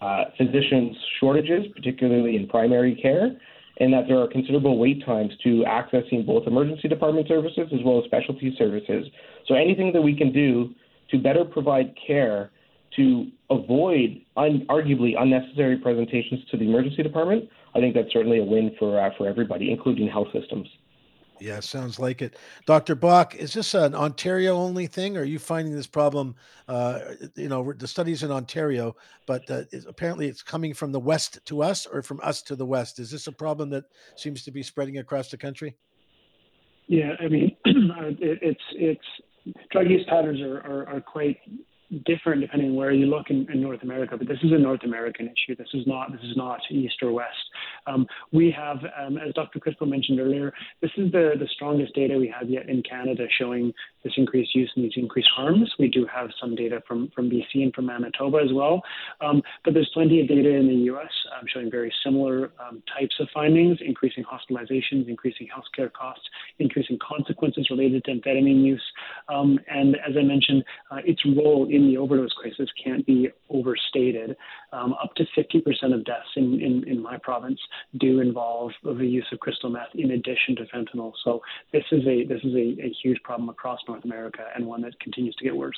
[0.00, 3.36] uh, physicians shortages, particularly in primary care,
[3.82, 7.98] and that there are considerable wait times to accessing both emergency department services as well
[7.98, 9.08] as specialty services.
[9.48, 10.72] So anything that we can do
[11.10, 12.52] to better provide care
[12.94, 18.44] to avoid un- arguably unnecessary presentations to the emergency department, I think that's certainly a
[18.44, 20.68] win for uh, for everybody, including health systems.
[21.42, 22.36] Yeah, sounds like it.
[22.66, 22.94] Dr.
[22.94, 25.16] Bach, is this an Ontario only thing?
[25.16, 26.36] Or are you finding this problem?
[26.68, 27.00] Uh,
[27.34, 28.94] you know, the studies in Ontario,
[29.26, 32.64] but uh, apparently it's coming from the west to us or from us to the
[32.64, 33.00] west.
[33.00, 33.84] Is this a problem that
[34.14, 35.74] seems to be spreading across the country?
[36.86, 41.38] Yeah, I mean, it, it's it's drug use patterns are, are, are quite
[42.06, 44.82] different depending on where you look in, in, North America, but this is a North
[44.84, 45.54] American issue.
[45.56, 47.36] This is not this is not east or west.
[47.86, 49.58] Um, we have, um, as Dr.
[49.58, 53.72] Crispo mentioned earlier, this is the the strongest data we have yet in Canada showing
[54.04, 55.70] this increased use and these increased harms.
[55.78, 58.82] We do have some data from from BC and from Manitoba as well,
[59.20, 61.12] um, but there's plenty of data in the U.S.
[61.38, 66.24] Um, showing very similar um, types of findings: increasing hospitalizations, increasing healthcare costs,
[66.58, 68.82] increasing consequences related to amphetamine use,
[69.28, 73.28] um, and as I mentioned, uh, its role in in the overdose crisis can't be
[73.50, 74.36] overstated.
[74.72, 77.58] Um, up to 50% of deaths in, in, in, my province
[77.98, 81.12] do involve the use of crystal meth in addition to fentanyl.
[81.24, 84.82] So this is a this is a, a huge problem across North America and one
[84.82, 85.76] that continues to get worse.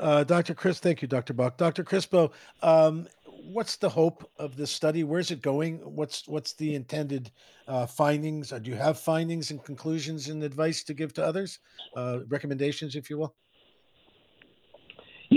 [0.00, 0.54] Uh, Dr.
[0.54, 1.34] Chris, thank you, Dr.
[1.34, 1.56] Bach.
[1.56, 1.82] Dr.
[1.82, 2.30] Crispo,
[2.62, 5.04] um, what's the hope of this study?
[5.04, 5.78] Where's it going?
[5.78, 7.30] What's what's the intended
[7.66, 8.52] uh, findings?
[8.52, 11.58] Uh, do you have findings and conclusions and advice to give to others?
[11.96, 13.34] Uh, recommendations, if you will.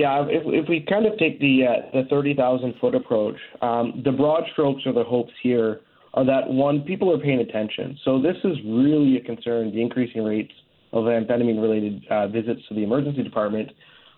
[0.01, 4.01] Yeah, if, if we kind of take the uh, the thirty thousand foot approach, um,
[4.03, 5.81] the broad strokes or the hopes here
[6.15, 7.99] are that one, people are paying attention.
[8.03, 10.53] So this is really a concern: the increasing rates
[10.91, 13.69] of amphetamine-related uh, visits to the emergency department.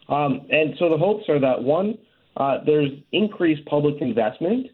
[0.08, 1.98] Um, and so the hopes are that one,
[2.38, 4.68] uh, there's increased public investment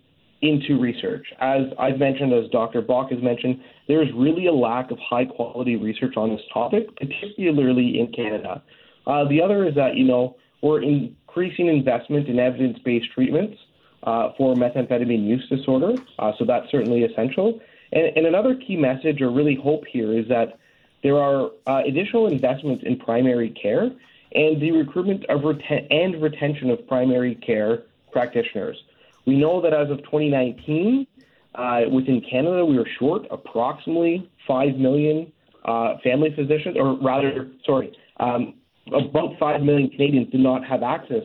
[0.44, 1.26] into research.
[1.42, 2.82] As I've mentioned, as Dr.
[2.84, 8.00] Bach has mentioned, there's really a lack of high quality research on this topic, particularly
[8.00, 8.62] in Canada.
[9.08, 13.58] Uh, the other is that, you know, we're increasing investment in evidence based treatments
[14.04, 17.60] uh, for methamphetamine use disorder, uh, so that's certainly essential.
[17.92, 20.60] And, and, another key message or really hope here is that
[21.04, 23.90] there are uh, additional investments in primary care
[24.36, 28.78] and the recruitment of reten- and retention of primary care practitioners.
[29.26, 31.08] We know that as of 2019,
[31.56, 35.32] uh, within Canada, we are short approximately 5 million
[35.66, 38.54] uh, family physicians, or rather, sorry, um,
[38.88, 41.24] about 5 million Canadians do not have access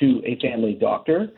[0.00, 1.28] to a family doctor.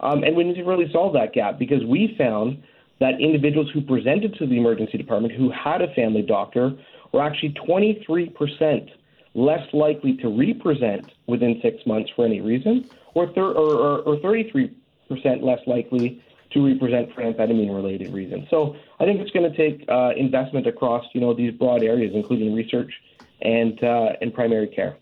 [0.00, 2.62] Um, and we need to really solve that gap because we found
[3.00, 6.72] that individuals who presented to the emergency department who had a family doctor
[7.12, 8.90] were actually 23%
[9.34, 14.16] less likely to represent within six months for any reason, or, thir- or, or, or
[14.16, 14.74] 33%
[15.42, 18.46] less likely to represent for amphetamine-related reasons.
[18.50, 22.12] So I think it's going to take uh, investment across, you know, these broad areas,
[22.14, 22.92] including research
[23.42, 24.98] and uh, and primary care.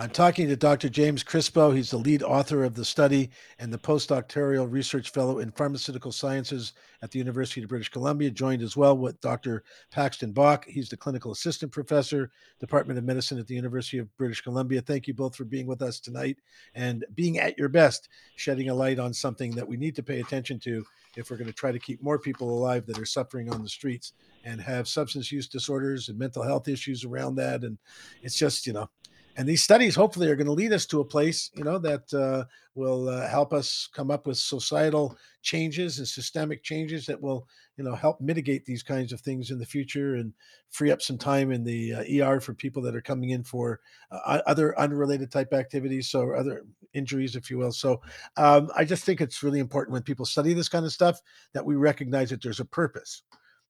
[0.00, 0.88] I'm talking to Dr.
[0.88, 1.76] James Crispo.
[1.76, 3.28] He's the lead author of the study
[3.58, 6.72] and the postdoctoral research fellow in pharmaceutical sciences
[7.02, 9.62] at the University of British Columbia, joined as well with Dr.
[9.90, 10.64] Paxton Bach.
[10.66, 12.30] He's the clinical assistant professor,
[12.60, 14.80] Department of Medicine at the University of British Columbia.
[14.80, 16.38] Thank you both for being with us tonight
[16.74, 20.20] and being at your best, shedding a light on something that we need to pay
[20.20, 20.82] attention to
[21.14, 23.68] if we're going to try to keep more people alive that are suffering on the
[23.68, 24.14] streets
[24.46, 27.64] and have substance use disorders and mental health issues around that.
[27.64, 27.76] And
[28.22, 28.88] it's just, you know,
[29.36, 32.12] and these studies hopefully are going to lead us to a place you know that
[32.14, 37.46] uh, will uh, help us come up with societal changes and systemic changes that will
[37.76, 40.32] you know help mitigate these kinds of things in the future and
[40.70, 43.80] free up some time in the uh, er for people that are coming in for
[44.10, 46.64] uh, other unrelated type activities so other
[46.94, 47.72] injuries if you will.
[47.72, 48.00] So
[48.36, 51.20] um, i just think it's really important when people study this kind of stuff
[51.52, 53.22] that we recognize that there's a purpose.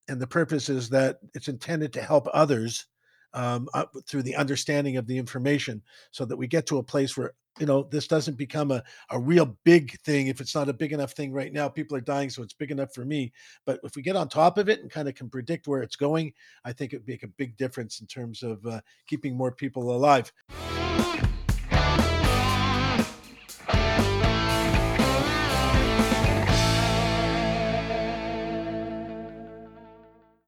[0.09, 2.87] And the purpose is that it's intended to help others
[3.35, 7.17] um, uh, through the understanding of the information so that we get to a place
[7.17, 10.29] where you know this doesn't become a, a real big thing.
[10.29, 12.71] If it's not a big enough thing right now people are dying so it's big
[12.71, 13.33] enough for me.
[13.67, 15.97] But if we get on top of it and kind of can predict where it's
[15.97, 16.33] going
[16.65, 19.95] i think it would make a big difference in terms of uh, keeping more people
[19.95, 20.33] alive